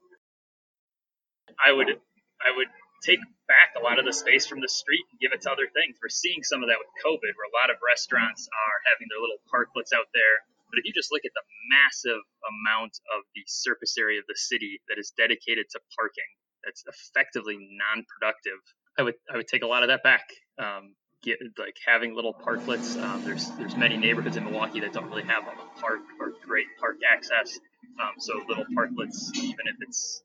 I 1.58 1.72
would 1.72 1.90
I 2.38 2.54
would 2.54 2.70
take 3.02 3.22
back 3.48 3.74
a 3.78 3.82
lot 3.82 3.98
of 3.98 4.06
the 4.06 4.14
space 4.14 4.46
from 4.46 4.60
the 4.60 4.70
street 4.70 5.06
and 5.10 5.18
give 5.22 5.32
it 5.34 5.42
to 5.46 5.50
other 5.50 5.70
things. 5.70 5.98
We're 6.02 6.14
seeing 6.14 6.44
some 6.44 6.62
of 6.62 6.70
that 6.70 6.78
with 6.78 6.92
COVID, 7.02 7.34
where 7.34 7.50
a 7.50 7.58
lot 7.58 7.70
of 7.70 7.78
restaurants 7.82 8.50
are 8.50 8.78
having 8.92 9.08
their 9.10 9.22
little 9.22 9.42
parklets 9.50 9.94
out 9.96 10.10
there. 10.14 10.44
But 10.70 10.84
if 10.84 10.86
you 10.86 10.92
just 10.92 11.16
look 11.16 11.24
at 11.24 11.32
the 11.32 11.48
massive 11.72 12.20
amount 12.44 13.00
of 13.16 13.24
the 13.32 13.48
surface 13.48 13.96
area 13.96 14.20
of 14.20 14.28
the 14.28 14.36
city 14.36 14.84
that 14.92 15.00
is 15.00 15.16
dedicated 15.16 15.72
to 15.72 15.80
parking, 15.96 16.28
that's 16.66 16.84
effectively 16.84 17.56
non-productive. 17.56 18.60
I 18.98 19.04
would 19.04 19.16
I 19.32 19.38
would 19.38 19.48
take 19.48 19.64
a 19.64 19.68
lot 19.68 19.84
of 19.84 19.90
that 19.90 20.04
back. 20.04 20.24
Um, 20.58 20.96
get 21.24 21.40
like 21.58 21.78
having 21.86 22.16
little 22.16 22.34
parklets. 22.34 23.02
Um, 23.02 23.24
there's 23.24 23.50
there's 23.52 23.76
many 23.76 23.98
neighborhoods 23.98 24.38
in 24.38 24.44
Milwaukee 24.44 24.80
that 24.80 24.94
don't 24.94 25.10
really 25.10 25.24
have 25.24 25.44
a 25.48 25.80
park 25.80 26.02
or 26.20 26.34
great 26.46 26.68
park 26.80 26.98
access. 27.12 27.60
Um, 28.02 28.14
so 28.20 28.42
little 28.48 28.66
parklets, 28.76 29.36
even 29.36 29.68
if 29.68 29.76
it's 29.82 30.22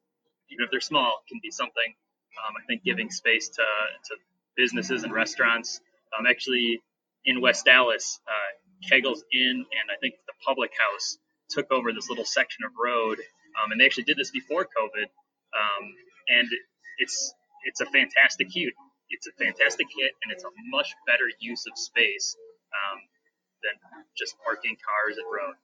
even 0.51 0.65
if 0.65 0.71
they're 0.71 0.81
small, 0.81 1.23
can 1.29 1.41
be 1.43 1.51
something. 1.51 1.95
Um, 2.47 2.55
I 2.57 2.65
think 2.67 2.83
giving 2.83 3.11
space 3.11 3.49
to, 3.51 3.63
to 3.63 4.17
businesses 4.57 5.03
and 5.03 5.13
restaurants. 5.13 5.81
Um, 6.19 6.27
actually, 6.27 6.81
in 7.25 7.41
West 7.41 7.69
Allis, 7.69 8.21
uh, 8.27 8.89
Kegel's 8.89 9.23
Inn 9.33 9.57
and 9.57 9.87
I 9.91 9.97
think 10.01 10.15
the 10.27 10.33
Public 10.47 10.71
House 10.79 11.19
took 11.51 11.71
over 11.71 11.93
this 11.93 12.09
little 12.09 12.25
section 12.25 12.65
of 12.65 12.73
road, 12.83 13.19
um, 13.63 13.73
and 13.73 13.81
they 13.81 13.85
actually 13.85 14.05
did 14.05 14.17
this 14.17 14.31
before 14.31 14.65
COVID. 14.65 15.07
And 16.29 16.49
it's 16.99 17.35
it's 17.65 17.81
a 17.81 17.87
fantastic 17.87 18.49
hit. 18.53 18.75
It's 19.11 19.27
a 19.27 19.33
fantastic 19.33 19.87
hit, 19.97 20.13
and 20.23 20.33
it's 20.33 20.45
a 20.45 20.49
much 20.71 20.95
better 21.07 21.29
use 21.41 21.65
of 21.67 21.79
space 21.79 22.37
um, 22.73 22.99
than 23.63 24.05
just 24.17 24.37
parking 24.45 24.77
cars 24.77 25.19
at 25.19 25.25
road. 25.25 25.55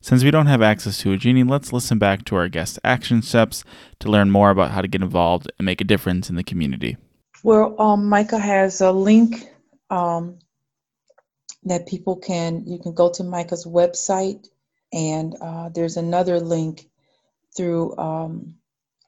Since 0.00 0.22
we 0.22 0.30
don't 0.30 0.46
have 0.46 0.62
access 0.62 0.98
to 0.98 1.12
a 1.12 1.16
genie, 1.16 1.42
let's 1.42 1.72
listen 1.72 1.98
back 1.98 2.24
to 2.26 2.36
our 2.36 2.48
guest 2.48 2.78
action 2.84 3.22
steps 3.22 3.64
to 4.00 4.10
learn 4.10 4.30
more 4.30 4.50
about 4.50 4.70
how 4.70 4.80
to 4.80 4.88
get 4.88 5.02
involved 5.02 5.50
and 5.58 5.66
make 5.66 5.80
a 5.80 5.84
difference 5.84 6.28
in 6.28 6.36
the 6.36 6.44
community. 6.44 6.96
Well, 7.42 7.80
um, 7.80 8.08
Micah 8.08 8.38
has 8.38 8.80
a 8.80 8.92
link 8.92 9.48
um, 9.90 10.38
that 11.64 11.86
people 11.86 12.16
can, 12.16 12.64
you 12.66 12.78
can 12.78 12.94
go 12.94 13.10
to 13.12 13.24
Micah's 13.24 13.64
website, 13.64 14.48
and 14.92 15.34
uh, 15.40 15.70
there's 15.70 15.96
another 15.96 16.40
link 16.40 16.88
through 17.56 17.96
um, 17.96 18.55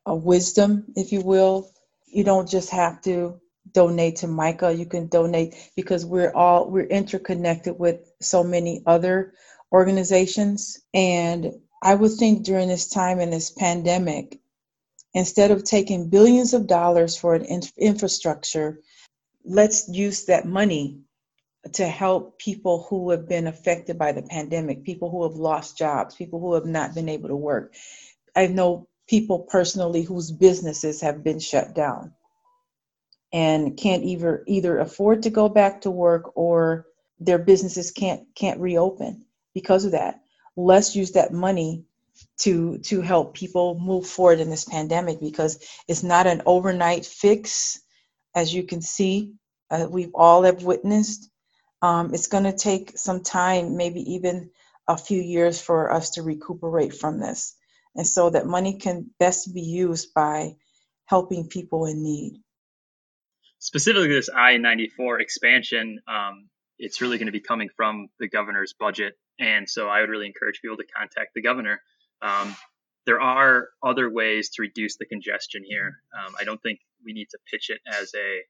a 0.09 0.17
wisdom, 0.17 0.87
if 0.97 1.13
you 1.13 1.23
will. 1.23 1.71
You 2.07 2.25
don't 2.25 2.49
just 2.49 2.71
have 2.71 3.03
to 3.03 3.41
donate 3.73 4.17
to 4.19 4.29
Micah. 4.29 4.75
You 4.75 4.87
can 4.87 5.09
donate 5.09 5.55
because 5.77 6.07
we're 6.07 6.33
all 6.33 6.71
we're 6.71 6.87
interconnected 6.87 7.79
with 7.79 8.01
so 8.21 8.45
many 8.45 8.83
other 8.87 9.35
organizations. 9.73 10.81
And 10.95 11.53
I 11.83 11.95
would 11.95 12.13
think 12.15 12.45
during 12.45 12.69
this 12.69 12.89
time 12.89 13.21
in 13.21 13.31
this 13.31 13.51
pandemic, 13.51 14.41
instead 15.15 15.53
of 15.53 15.65
taking 15.65 16.11
billions 16.11 16.55
of 16.55 16.67
dollars 16.67 17.17
for 17.17 17.35
an 17.35 17.45
in- 17.45 17.63
infrastructure, 17.79 18.81
let's 19.45 19.89
use 19.89 20.27
that 20.27 20.47
money 20.47 21.01
to 21.75 21.87
help 21.87 22.39
people 22.39 22.87
who 22.89 23.11
have 23.11 23.29
been 23.29 23.47
affected 23.47 23.99
by 23.99 24.13
the 24.13 24.23
pandemic, 24.23 24.85
people 24.85 25.11
who 25.11 25.25
have 25.25 25.35
lost 25.35 25.79
jobs, 25.79 26.15
people 26.15 26.41
who 26.41 26.55
have 26.55 26.67
not 26.67 26.95
been 26.95 27.09
able 27.09 27.29
to 27.29 27.37
work. 27.37 27.75
I 28.37 28.47
know 28.49 28.89
people 29.09 29.41
personally 29.41 30.03
whose 30.03 30.31
businesses 30.33 31.01
have 31.03 31.25
been 31.25 31.41
shut 31.41 31.75
down 31.75 32.13
and 33.33 33.77
can't 33.77 34.05
either 34.05 34.45
either 34.47 34.79
afford 34.79 35.23
to 35.25 35.31
go 35.31 35.49
back 35.49 35.83
to 35.83 35.91
work 35.91 36.37
or 36.37 36.87
their 37.21 37.39
businesses 37.39 37.91
can't 37.91 38.23
can't 38.35 38.61
reopen 38.61 39.25
because 39.55 39.85
of 39.85 39.93
that. 39.93 40.21
Let's 40.57 40.97
use 40.97 41.13
that 41.13 41.33
money 41.33 41.85
to 42.39 42.79
to 42.79 43.01
help 43.01 43.35
people 43.35 43.79
move 43.79 44.07
forward 44.07 44.41
in 44.41 44.51
this 44.51 44.65
pandemic 44.65 45.21
because 45.21 45.59
it's 45.89 46.03
not 46.03 46.27
an 46.27 46.43
overnight 46.47 47.07
fix, 47.07 47.81
as 48.35 48.53
you 48.55 48.63
can 48.65 48.83
see. 48.83 49.35
Uh, 49.71 49.87
we've 49.91 50.15
all 50.15 50.43
have 50.45 50.63
witnessed. 50.65 51.31
Um, 51.83 52.15
it's 52.15 52.29
going 52.29 52.45
to 52.45 52.53
take 52.53 52.99
some 52.99 53.23
time, 53.23 53.77
maybe 53.77 54.15
even 54.15 54.51
a 54.89 54.97
few 54.97 55.21
years, 55.21 55.61
for 55.61 55.93
us 55.93 56.11
to 56.11 56.23
recuperate 56.23 56.95
from 56.95 57.21
this, 57.21 57.55
and 57.99 58.07
so 58.07 58.31
that 58.31 58.47
money 58.47 58.79
can 58.79 59.11
best 59.19 59.53
be 59.53 59.61
used 59.61 60.15
by 60.15 60.57
helping 61.05 61.49
people 61.49 61.85
in 61.85 62.03
need. 62.03 62.41
Specifically, 63.59 64.09
this 64.09 64.31
I 64.35 64.57
ninety 64.57 64.89
four 64.89 65.21
expansion, 65.21 66.01
um, 66.09 66.49
it's 66.79 67.03
really 67.03 67.19
going 67.19 67.27
to 67.27 67.33
be 67.33 67.41
coming 67.41 67.69
from 67.77 68.09
the 68.19 68.29
governor's 68.29 68.73
budget 68.73 69.15
and 69.39 69.69
so 69.69 69.89
I 69.89 70.01
would 70.01 70.11
really 70.11 70.27
encourage 70.27 70.61
people 70.61 70.77
to 70.77 70.85
contact 70.85 71.35
the 71.35 71.43
governor. 71.43 71.81
Um, 72.23 72.57
there 73.07 73.21
are 73.21 73.69
other 73.83 74.11
ways 74.11 74.51
to 74.51 74.63
reduce 74.63 74.97
the 74.97 75.07
congestion 75.07 75.63
here. 75.65 76.01
Um, 76.13 76.35
I 76.39 76.45
don't 76.45 76.61
think 76.63 76.81
we 77.05 77.13
need 77.13 77.29
to 77.31 77.39
pitch 77.51 77.71
it 77.71 77.81
as 77.87 78.13
a 78.15 78.43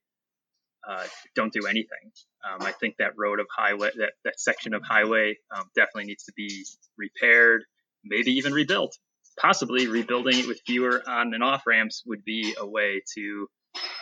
uh, 0.89 1.05
don't 1.35 1.51
do 1.51 1.67
anything. 1.67 2.11
Um, 2.49 2.65
I 2.65 2.71
think 2.71 2.95
that 2.97 3.11
road 3.17 3.41
of 3.41 3.47
highway, 3.55 3.91
that, 3.97 4.13
that 4.23 4.39
section 4.39 4.73
of 4.73 4.81
highway, 4.81 5.37
um, 5.53 5.65
definitely 5.75 6.05
needs 6.05 6.23
to 6.23 6.33
be 6.37 6.65
repaired, 6.97 7.63
maybe 8.05 8.31
even 8.31 8.53
rebuilt. 8.53 8.97
Possibly 9.39 9.87
rebuilding 9.87 10.39
it 10.39 10.47
with 10.47 10.61
fewer 10.65 11.01
on 11.07 11.33
and 11.33 11.43
off 11.43 11.65
ramps 11.65 12.03
would 12.05 12.23
be 12.25 12.55
a 12.59 12.67
way 12.67 13.01
to 13.15 13.47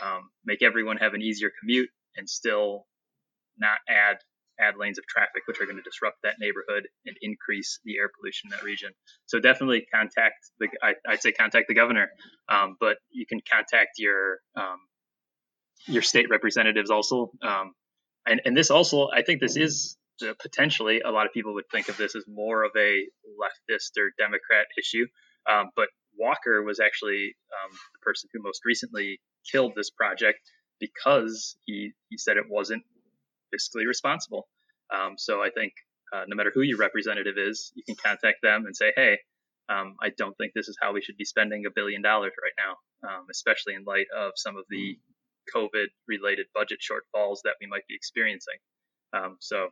um, 0.03 0.29
make 0.45 0.63
everyone 0.63 0.97
have 0.97 1.13
an 1.13 1.21
easier 1.21 1.51
commute 1.59 1.89
and 2.15 2.29
still 2.29 2.85
not 3.57 3.77
add 3.89 4.17
add 4.59 4.75
lanes 4.75 4.97
of 4.97 5.05
traffic, 5.05 5.43
which 5.45 5.61
are 5.61 5.65
going 5.65 5.77
to 5.77 5.83
disrupt 5.83 6.17
that 6.23 6.35
neighborhood 6.39 6.87
and 7.05 7.15
increase 7.21 7.79
the 7.85 7.97
air 7.97 8.09
pollution 8.19 8.49
in 8.49 8.57
that 8.57 8.63
region. 8.63 8.91
So 9.27 9.39
definitely 9.39 9.85
contact 9.93 10.49
the, 10.59 10.67
I, 10.81 10.95
would 11.07 11.21
say 11.21 11.31
contact 11.31 11.67
the 11.67 11.75
governor, 11.75 12.09
um, 12.49 12.75
but 12.79 12.97
you 13.11 13.27
can 13.27 13.39
contact 13.47 13.99
your, 13.99 14.39
um, 14.55 14.79
your 15.85 16.01
state 16.01 16.29
representatives 16.31 16.89
also. 16.89 17.31
Um, 17.43 17.73
and, 18.25 18.41
and 18.45 18.57
this 18.57 18.71
also, 18.71 19.09
I 19.13 19.21
think 19.21 19.41
this 19.41 19.57
is 19.57 19.95
potentially 20.41 21.01
a 21.01 21.11
lot 21.11 21.25
of 21.27 21.33
people 21.33 21.53
would 21.53 21.69
think 21.71 21.89
of 21.89 21.97
this 21.97 22.15
as 22.15 22.25
more 22.27 22.63
of 22.63 22.71
a 22.75 23.03
leftist 23.39 23.97
or 23.99 24.11
Democrat 24.17 24.65
issue. 24.79 25.05
Um, 25.49 25.69
but 25.75 25.87
Walker 26.17 26.63
was 26.63 26.79
actually 26.79 27.35
um, 27.53 27.71
the 27.93 27.99
person 28.01 28.29
who 28.33 28.41
most 28.41 28.61
recently 28.65 29.19
killed 29.49 29.73
this 29.75 29.89
project 29.89 30.39
because 30.79 31.57
he, 31.65 31.91
he 32.09 32.17
said 32.17 32.37
it 32.37 32.49
wasn't 32.49 32.83
fiscally 33.53 33.87
responsible. 33.87 34.47
Um, 34.93 35.15
so 35.17 35.41
I 35.41 35.49
think 35.49 35.73
uh, 36.13 36.23
no 36.27 36.35
matter 36.35 36.51
who 36.53 36.61
your 36.61 36.77
representative 36.77 37.35
is, 37.37 37.71
you 37.75 37.83
can 37.85 37.95
contact 37.95 38.37
them 38.41 38.65
and 38.65 38.75
say, 38.75 38.91
hey, 38.95 39.17
um, 39.69 39.95
I 40.01 40.09
don't 40.17 40.35
think 40.37 40.53
this 40.53 40.67
is 40.67 40.77
how 40.81 40.93
we 40.93 41.01
should 41.01 41.17
be 41.17 41.25
spending 41.25 41.65
a 41.65 41.71
billion 41.73 42.01
dollars 42.01 42.31
right 42.41 42.53
now, 42.57 43.09
um, 43.09 43.25
especially 43.29 43.73
in 43.73 43.83
light 43.83 44.07
of 44.15 44.31
some 44.35 44.55
of 44.55 44.63
the 44.69 44.97
COVID 45.53 45.87
related 46.07 46.47
budget 46.53 46.79
shortfalls 46.79 47.39
that 47.43 47.55
we 47.59 47.67
might 47.67 47.85
be 47.87 47.95
experiencing. 47.95 48.55
Um, 49.13 49.37
so 49.39 49.69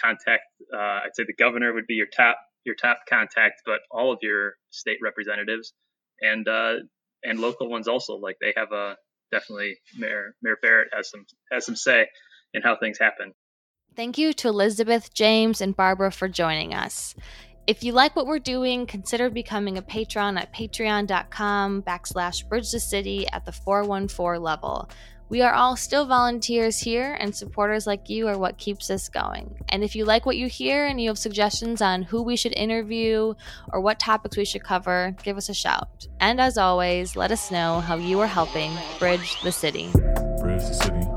contact, 0.00 0.44
uh, 0.72 1.00
I'd 1.04 1.14
say 1.14 1.24
the 1.24 1.34
governor 1.34 1.72
would 1.72 1.86
be 1.86 1.94
your 1.94 2.06
top, 2.06 2.38
your 2.68 2.76
top 2.76 3.00
contact, 3.08 3.62
but 3.66 3.80
all 3.90 4.12
of 4.12 4.20
your 4.22 4.52
state 4.70 4.98
representatives 5.02 5.72
and, 6.22 6.46
uh, 6.46 6.74
and 7.24 7.40
local 7.40 7.68
ones 7.68 7.88
also, 7.88 8.14
like 8.14 8.36
they 8.40 8.54
have 8.56 8.70
a, 8.70 8.96
definitely 9.30 9.76
Mayor 9.96 10.34
Mayor 10.42 10.58
Barrett 10.62 10.88
has 10.92 11.10
some 11.10 11.26
has 11.52 11.66
some 11.66 11.76
say 11.76 12.06
in 12.54 12.62
how 12.62 12.76
things 12.76 12.98
happen. 12.98 13.32
Thank 13.96 14.18
you 14.18 14.32
to 14.34 14.48
Elizabeth, 14.48 15.12
James, 15.12 15.60
and 15.60 15.76
Barbara 15.76 16.12
for 16.12 16.28
joining 16.28 16.74
us. 16.74 17.14
If 17.66 17.84
you 17.84 17.92
like 17.92 18.16
what 18.16 18.26
we're 18.26 18.38
doing, 18.38 18.86
consider 18.86 19.28
becoming 19.28 19.76
a 19.76 19.82
patron 19.82 20.38
at 20.38 20.54
patreon.com 20.54 21.82
backslash 21.82 22.48
bridge 22.48 22.70
the 22.70 22.80
city 22.80 23.26
at 23.28 23.44
the 23.44 23.52
414 23.52 24.42
level. 24.42 24.88
We 25.28 25.42
are 25.42 25.52
all 25.52 25.76
still 25.76 26.06
volunteers 26.06 26.78
here, 26.78 27.16
and 27.20 27.34
supporters 27.34 27.86
like 27.86 28.08
you 28.08 28.28
are 28.28 28.38
what 28.38 28.56
keeps 28.56 28.90
us 28.90 29.08
going. 29.08 29.56
And 29.68 29.84
if 29.84 29.94
you 29.94 30.04
like 30.06 30.24
what 30.24 30.38
you 30.38 30.46
hear 30.46 30.86
and 30.86 31.00
you 31.00 31.10
have 31.10 31.18
suggestions 31.18 31.82
on 31.82 32.02
who 32.02 32.22
we 32.22 32.36
should 32.36 32.54
interview 32.56 33.34
or 33.70 33.80
what 33.80 34.00
topics 34.00 34.36
we 34.36 34.46
should 34.46 34.64
cover, 34.64 35.14
give 35.22 35.36
us 35.36 35.48
a 35.48 35.54
shout. 35.54 36.06
And 36.20 36.40
as 36.40 36.56
always, 36.56 37.14
let 37.14 37.30
us 37.30 37.50
know 37.50 37.80
how 37.80 37.96
you 37.96 38.20
are 38.20 38.26
helping 38.26 38.72
bridge 38.98 39.40
the 39.42 39.52
city. 39.52 39.90
Bridge 40.40 40.62
the 40.62 40.72
city. 40.72 41.07